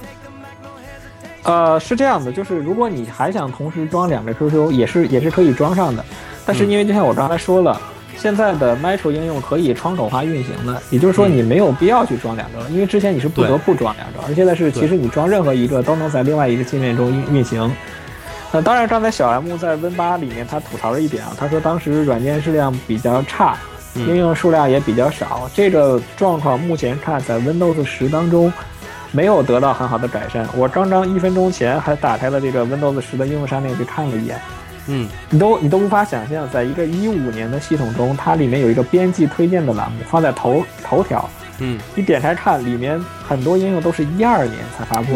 [1.44, 6.04] 呃，是这样的，就是如果你还想同时装两个 QQ，也是也是可以装上的。
[6.46, 7.80] 但是因为就像我刚才说了，
[8.18, 17.70] 现在的 Metro 应用可以窗口化运行的，也就是说你没有必要去装两个，因为之前你是不得不装两个，而现在是其实你装任何一个都能在另外一个界面中运运行。
[18.54, 23.58] 那当然，刚才小 M 在 Win 八里面他吐槽了一点啊，他说当时软件质量比较差，
[23.96, 25.50] 应用数量也比较少。
[25.54, 28.54] 这个状况目前看在 Windows 十当中。
[29.14, 30.45] 没有得到很好的改善。
[30.57, 34.41] 我刚刚一分钟前还打开了这个 Windows 十的应用商店去看了一眼，
[34.88, 45.14] 嗯，你都你都无法想象，在一个一五年的系统中，它里面有一个编辑推荐的栏目放在头头条，嗯，你点开看，里面很多应用都是一二年才发布。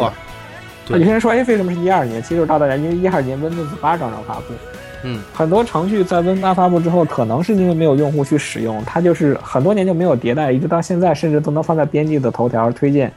[0.89, 2.23] 有些人说，哎，为什么是一二年？
[2.23, 4.53] 其实告诉大家，因为一二年 Windows 八刚刚发布，
[5.03, 13.11] 嗯，很多程序在 Win 八发布之后，可能是因为没有用户去使用，它就是很多年就没有迭代，一直到现在，甚至都能放在编辑的头条推荐。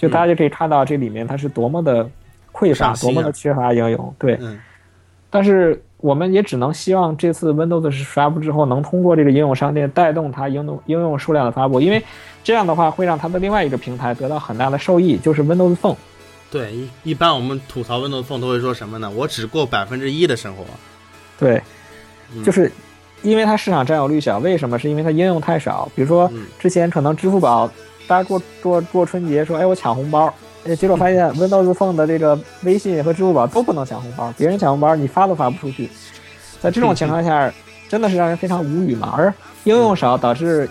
[0.00, 2.08] 就大家就可以看到这里面它是多么的
[2.52, 4.14] 匮乏，多么的缺乏应用。
[4.18, 4.40] 对，
[5.28, 12.02] 但是我们也只能希望这次 Windows 发布之后，能通过这个应用商店带动它应用应用数量的发布，因为
[12.42, 15.96] 这样的话会让它的另外一个平台得到很大的受益，就是 Windows Phone。
[16.50, 19.10] 对，一一般我们吐槽 Windows Phone 都会说什么呢？
[19.10, 20.64] 我只过百分之一的生活。
[21.38, 21.60] 对，
[22.42, 22.72] 就是
[23.20, 24.78] 因为它市场占有率小，为什么？
[24.78, 25.86] 是因为它应用太少。
[25.94, 27.70] 比如说之前可能支付宝。
[28.10, 30.34] 大家过过过春节说，哎，我抢红包，
[30.76, 35.88] 结果发现 Windows Phone 的这个微信和支付宝都不能抢红包，别人抢红包你发都发不出去。
[36.60, 37.52] 在这种情况下，
[37.88, 39.14] 真的是让人非常无语嘛。
[39.16, 39.32] 而
[39.62, 40.68] 应用少导致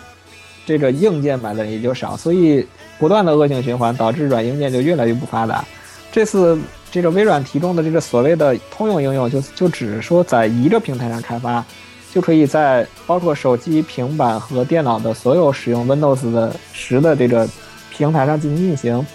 [0.65, 2.67] 这个硬件买的人也就少，所以
[2.97, 5.63] 不断的恶性循环，导致软硬件就越来越不发达。
[6.11, 6.59] 这次
[6.91, 11.63] 这个微软提供的这个所谓的通用应用，就就只说在一个平台上开发。
[12.11, 17.47] 就可以在包括手机、平板和电脑的所有使用 Windows 的十的这个
[17.91, 19.05] 平台上进行运行。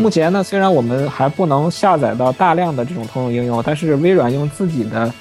[0.00, 5.12] 目前呢，虽然我们还不能下载到大量的这种通用应用，但是微软用自己的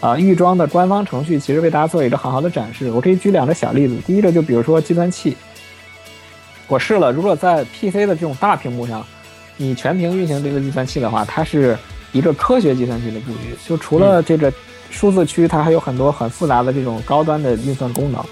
[0.00, 2.90] 啊预装的官方程序，其实为大家做一个很好的展示。
[2.90, 3.94] 我可以举两个小例子。
[4.06, 5.36] 第一个就比如说计算器，
[6.66, 9.04] 我试了，如果在 PC 的这种大屏幕上，
[9.56, 11.78] 你全屏运行这个计算器的话，它是
[12.12, 14.50] 一个科学计算器的布局，就除了这个。
[14.90, 18.24] 数字区它还有很多很复杂的这种高端的运算功能。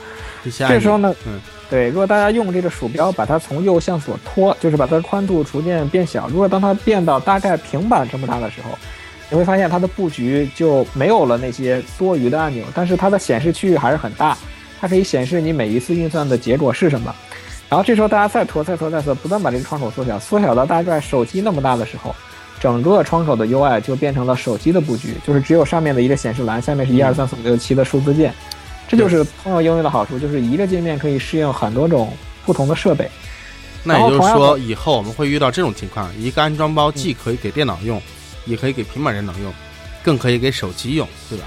[0.69, 6.29] 这时候呢，嗯，对，如果大家用这个鼠标把它从右向左拖，就是把它的宽度逐渐变小。
[6.29, 8.79] 如果当它变到大概平板这么大的时候，
[9.29, 14.39] 你会发现它的布局就没有了那些多余的按钮，但是它的显示区域还是很大，
[14.81, 17.13] 它可以显示你每一次运算的结果是什么。
[17.69, 22.15] 然后这时候大家再拖、再拖、再拖，不断把这个窗口缩小，缩小到大概手机那么大的时候，
[22.67, 28.35] 整个窗口的 UI 就变成了手机的布局，就是只有上面的一个显示栏，下面是一二三四五六七的数字键。
[28.89, 32.13] 这就是通用应用的好处，就是一个界面可以适应很多种
[32.45, 33.09] 不同的设备。
[33.85, 38.03] 那也就是说，以后我们会遇到这种情况：一个安装包既可以给电脑用，
[38.47, 39.55] 也可以给平板电脑用，
[40.03, 41.45] 更可以给手机用，对吧？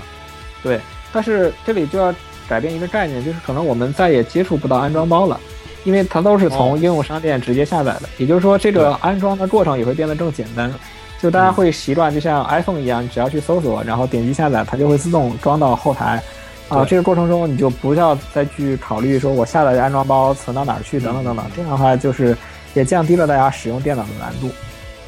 [0.64, 0.80] 对。
[1.12, 2.16] 但是这里就要
[2.48, 5.38] 改变一个概念，就是可能我们再也接触不到安装包了，
[5.84, 8.08] 因为它都是从应用商店直接下载的。
[8.18, 10.74] 也就是说，这个安装的过程也会变得更简单。
[11.22, 16.22] 就大家会习惯，就像 iPhone 一样，只要去搜索，然后点击下载，它就会自动装到后台。
[16.70, 22.38] 啊，这个过程中你就不要再去考虑说我下载的安装包存到哪儿去等等等等，这样的话就是
[22.76, 24.52] 也降低了大家使用电脑的难度。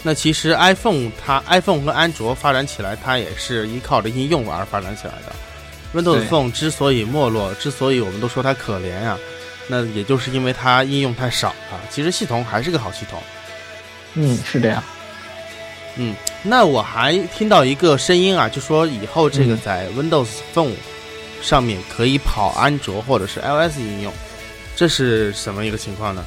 [0.01, 5.31] 那其实 iPhone 它 iPhone 和安卓发展起来，它也是依靠着应用而发展起来的。
[5.93, 9.15] Windows Phone 之所以没落，之所以我们都说它可怜呀，
[9.67, 11.79] 那也就是因为它应用太少了。
[11.91, 13.19] 其实系统还是个好系统。
[14.15, 14.83] 嗯，是这样。
[15.95, 20.73] 嗯，那我还听到一个声音啊，就说以后这个在 Windows Phone。
[21.41, 24.13] 上面可以跑安卓或者是 iOS 应用，
[24.75, 26.23] 这是什么一个情况呢？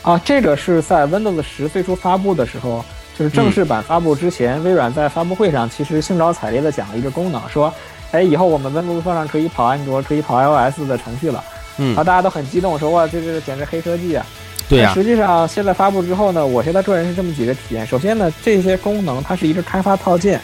[0.00, 2.82] 啊，这个是在 Windows 十最初发布的时候，
[3.18, 7.70] 就是正式版发布之前，微软在发布会上其实兴高采烈的讲了一个功能，说，
[8.12, 11.44] 哎，以后我们 Windows Phone 上可以跑安卓，可以跑 iOS 的程序了。
[11.76, 14.24] 嗯，啊，大家都很激动，说哇，这这简直黑科技啊！
[14.68, 14.92] 对呀。
[14.94, 17.86] 实际上现在发布之后呢，我现在个人是这么几个体验。
[17.86, 20.40] 首先呢，这些功能它是一个开发套件，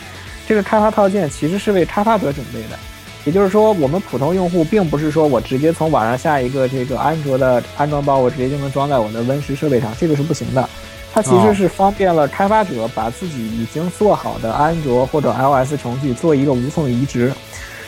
[0.46, 2.78] 这个开发套件其实是为开发者准备的。
[3.24, 10.68] 也就是说，我们普通用户并不是说我直接从网上下一个这个安卓的安装包，我直接就能装在我的 Win 十设备上，这个是不行的。
[11.12, 17.32] 它其实是方便了开发者把自己已经做好的安卓或者 iOS 程序做一个无缝移植。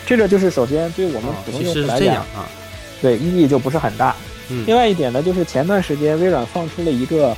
[0.07, 2.49] 这个就是首先对我们普通用户来讲啊，
[3.03, 4.15] 对意义就不是很大。
[4.51, 4.65] 嗯。
[4.67, 7.37] 另外一点呢，就是前段时间微软放出了一个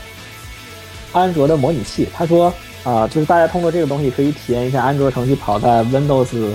[1.12, 2.52] 安卓的模拟器，他说
[2.84, 6.54] 啊，就是大家通过这个东西可以体验一下安卓程序跑在 Windows。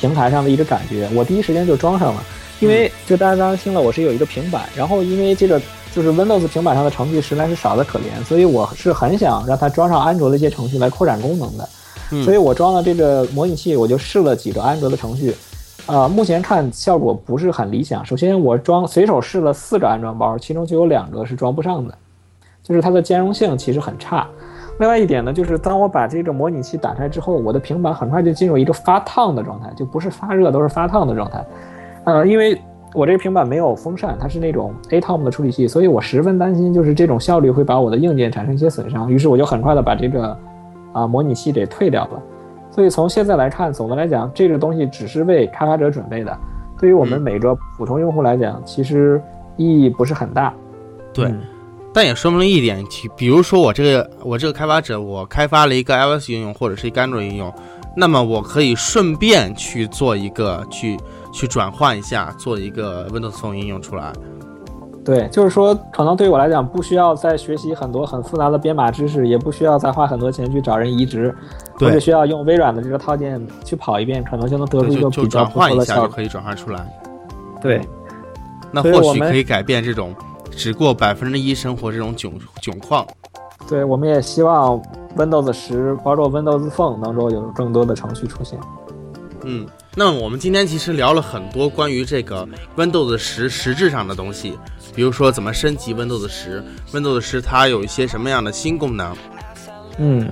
[0.00, 2.24] 平台上的一个感觉，我第一时间就装上了，
[2.60, 5.60] 因为就大家刚刚听了，我是有一个平板，然后因为这个
[5.94, 11.68] 就是 Windows 平板上的程序实在是少的可怜，所以我是很想让它装上安卓的一些程序来扩展功能的，
[12.24, 15.36] 所以我装了这个模拟器，我就试了几个安卓的程序，
[15.86, 18.04] 啊，目前看效果不是很理想。
[18.04, 21.94] 首先我装随手试了四个安装包，其中就有两个是装不上的，
[22.62, 24.26] 就是它的兼容性其实很差。
[24.78, 31.44] 另外一点呢，就是当我把这个模拟器打开之后，我的平板很快就进入一个发烫的状态，就不是发热，都是发烫的状态。
[32.04, 32.58] 呃，因为
[32.94, 39.10] 我这个平板没有风扇，它是那种 Atom 的处理器，所以我十分担心，就是这种效率会把我的硬件产生一些损伤。
[39.10, 40.36] 于是我就很快的把这个
[40.92, 42.22] 啊模拟器给退掉了。
[42.70, 46.36] 所以从现在来看，总的来讲，这个东西只是为开发者准备的，
[46.78, 49.20] 对于我们每个普通用户来讲，其实
[49.56, 50.54] 意义不是很大。
[51.12, 51.32] 对。
[51.92, 52.84] 但也说明了一点，
[53.16, 57.52] 比如说我这个我这个开发者，我开发了一个 iOS 应用或者是一个安卓应用，
[57.96, 60.96] 那么我可以顺便去做一个去
[61.32, 64.12] 去转换一下，做一个 Windows Phone 应用出来。
[65.04, 71.34] 对，就是说可能对于我来讲，不需要再学习很多很复杂的编码知识，也不需要再花很多钱去找人移植，
[71.78, 76.08] 对，只需要用微软的这个套件去跑一遍，可能就能得出一个比较不错的效果。
[76.08, 76.86] 就可以转换出来。
[77.60, 77.80] 对，
[78.70, 80.14] 那或许可以改变这种。
[80.52, 83.06] 只过百分之一生活这种窘窘况，
[83.68, 84.82] 对，我们也希望
[85.16, 88.58] Windows 十，包括 Windows Phone 能够有更多的程序出现。
[89.44, 92.46] 嗯，那我们今天其实聊了很多关于这个
[92.76, 94.58] Windows 十实质上的东西，
[95.00, 99.16] 比如说怎么升级 Windows 十，Windows 十它有一些什么样的新功能。
[99.96, 100.28] 嗯，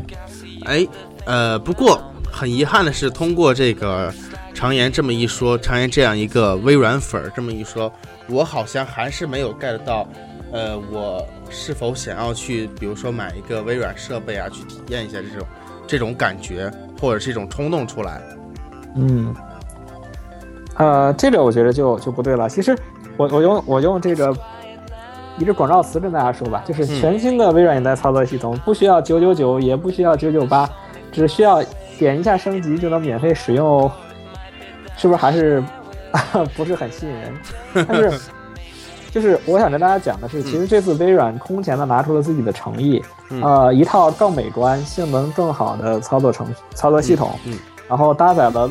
[0.67, 0.87] 哎，
[1.25, 1.99] 呃，不过
[2.31, 4.13] 很遗憾的是，通过这个
[4.53, 7.91] 常言这么一说，常言这样一个微软粉儿这么一说。
[8.29, 10.07] 我好像还是没有 get 到，
[10.53, 15.49] 呃，我是否想要去，比如说买一个微软设备啊，去体验一下这种
[15.87, 18.21] 这种感觉，或者是一种冲动出来。
[18.97, 19.35] 嗯，
[20.75, 22.51] 呃，这个我觉得就就不对了。
[22.51, 22.77] 其实
[23.17, 24.37] 我我用我用这个
[25.39, 30.69] 一个广告词跟大家说吧，就是全新的微软代操作系统，不需要九九九，也不需要九九八，
[31.13, 31.63] 只需要
[31.99, 33.93] 点一下升级就能免费使用哦，
[34.97, 35.63] 是不是还是？
[36.57, 37.33] 不是很吸引人，
[37.87, 38.19] 但是
[39.13, 43.03] 就是我想跟大家讲的是，其实这次微软空前的拿出了自己的诚意，
[43.43, 47.39] 呃，一套更美观、性能更好的操作程操作系统，
[47.87, 48.71] 然后搭载了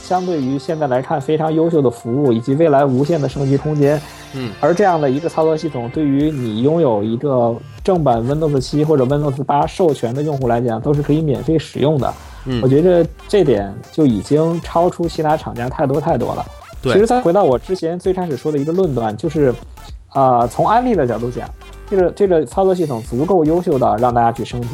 [0.00, 4.00] 相对于现在来看非常优秀的服务以及未来无限的升级空间。
[4.34, 12.12] 嗯，而这样的一个操作系统，对于你拥有一个正版 Windows 七或者 Windows 八授权的用户来讲，都是可以免费使用的。
[12.44, 16.44] 嗯我觉得这点就已经超出其他厂家太多太多了。
[16.80, 19.52] 对其实再回到我之前最开始说的一个论断，就是，
[20.10, 21.48] 啊、从安利的角度讲，
[21.90, 24.68] 这个这个操作系统足够优秀的让大家去升级。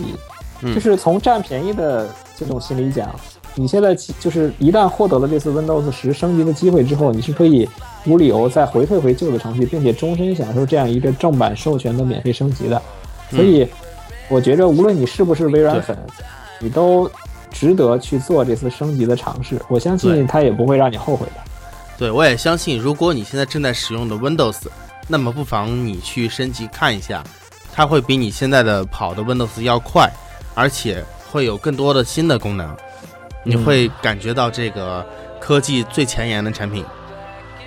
[0.63, 3.09] 嗯就是从占便宜的这种心理讲，
[3.57, 7.69] 你现在就是一旦获得了这次 Windows 十升级的机会之后，你是可以
[8.05, 12.83] 无理由再回退回旧的程序，并且终身享受这样一个正版授权的免费升级的。
[13.31, 13.67] 所以，
[14.29, 15.97] 我觉着无论你是不是微软粉，
[16.61, 17.11] 你都
[17.51, 19.61] 值得去做这次升级的尝试。
[19.69, 21.33] 我相信它也不会让你后悔的。
[21.97, 24.63] 对，我也相信，如果你现在正在使用的 Windows，
[25.07, 27.23] 那么不妨你去升级看一下，
[27.73, 30.11] 它会比你现在的跑的 Windows 要快，
[30.55, 32.77] 而且会有更多的新的功能，
[33.45, 35.07] 你会感觉到这个
[35.41, 36.85] 科技最前沿的产品。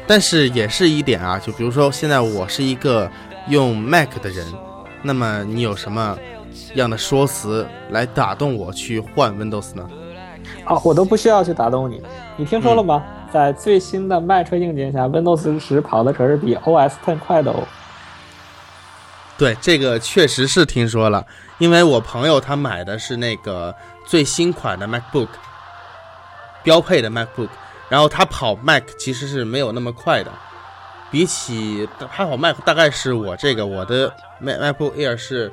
[0.05, 3.09] 但是也是一点啊，就比如说现在我是一个
[3.47, 4.45] 用 Mac 的人，
[5.01, 6.17] 那么你有什么
[6.75, 9.89] 样的说辞来打动我去换 Windows 呢？
[10.63, 12.01] 啊，我都不需要去打动你。
[12.37, 13.03] 你听说了吗？
[13.33, 17.67] 在最新的 Mac 硬件下，Windows 十跑的可是比 OS Ten 快的哦。
[19.37, 21.25] 对，这个确实是听说了，
[21.57, 23.75] 因为我朋友他买的是那个
[24.05, 25.27] 最新款的 MacBook，
[26.67, 27.47] 标配的 MacBook，
[27.87, 30.29] 然后他跑 Mac 其实是没有那么快的，
[31.09, 35.49] 比起他跑 Mac 大概是我这个我的 Mac MacBook Air 是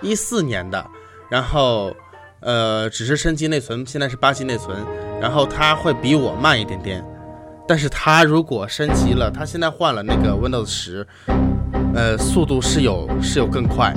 [0.00, 0.86] 一四年的，
[1.28, 1.92] 然后
[2.38, 4.76] 呃只是升级内存，现在是八 G 内存，
[5.20, 7.04] 然后它会比我慢一点点，
[7.66, 11.04] 但是它如果升级了，它现在换了那个 Windows 十。
[11.94, 13.92] 呃，速度是有是有更快，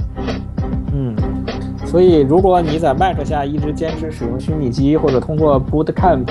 [1.92, 6.26] 所以如果你在 Mac 下一直坚持使用虚拟机，或者通过 Boot Camp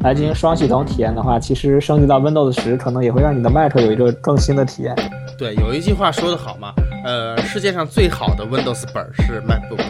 [0.00, 4.96] 来进行双系统体验的话，其实升级到 Windows 十可能也会让你的 Mac 有一个更新的体验。
[5.36, 6.72] 对，有一句话说得好嘛，
[7.04, 9.84] 呃，世界上最好的 Windows 本儿是 MacBook。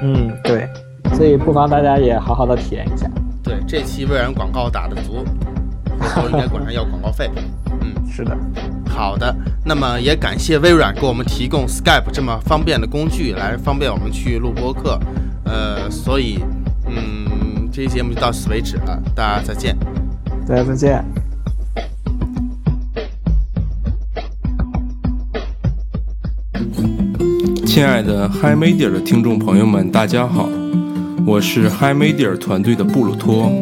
[0.00, 0.66] 嗯，对，
[1.14, 3.06] 所以不妨大家也好好的体验一下。
[3.44, 5.26] 对， 这期微软广告打得足，
[6.00, 7.30] 回头应该管上要广告费。
[8.08, 8.36] 嗯，是的，
[8.88, 9.34] 好的，
[9.64, 14.98] 那么也感谢微软给我们提供 Skype 这么方便的工具，来方便我们去录播客。
[15.44, 16.40] 呃，所以，
[16.86, 19.76] 嗯，这期节目就到此为止了，大家再见。
[20.46, 21.04] 大家再见。
[27.64, 30.48] 亲爱的 Hi Media 的听众朋友们，大家好，
[31.28, 33.52] 我是 Hi Media 团队的布鲁托，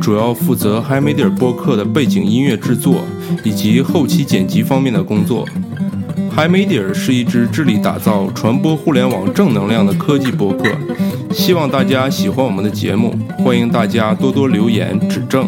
[0.00, 3.04] 主要负责 Hi Media 播客的背景音乐制作
[3.44, 5.46] 以及后期剪辑方面的工作。
[6.34, 10.70] Hi Media 是一支致力打造传播互联网正能量的科技播客，
[11.30, 13.14] 希望大家喜欢我们的节目，
[13.44, 15.46] 欢迎大家多多留言指正。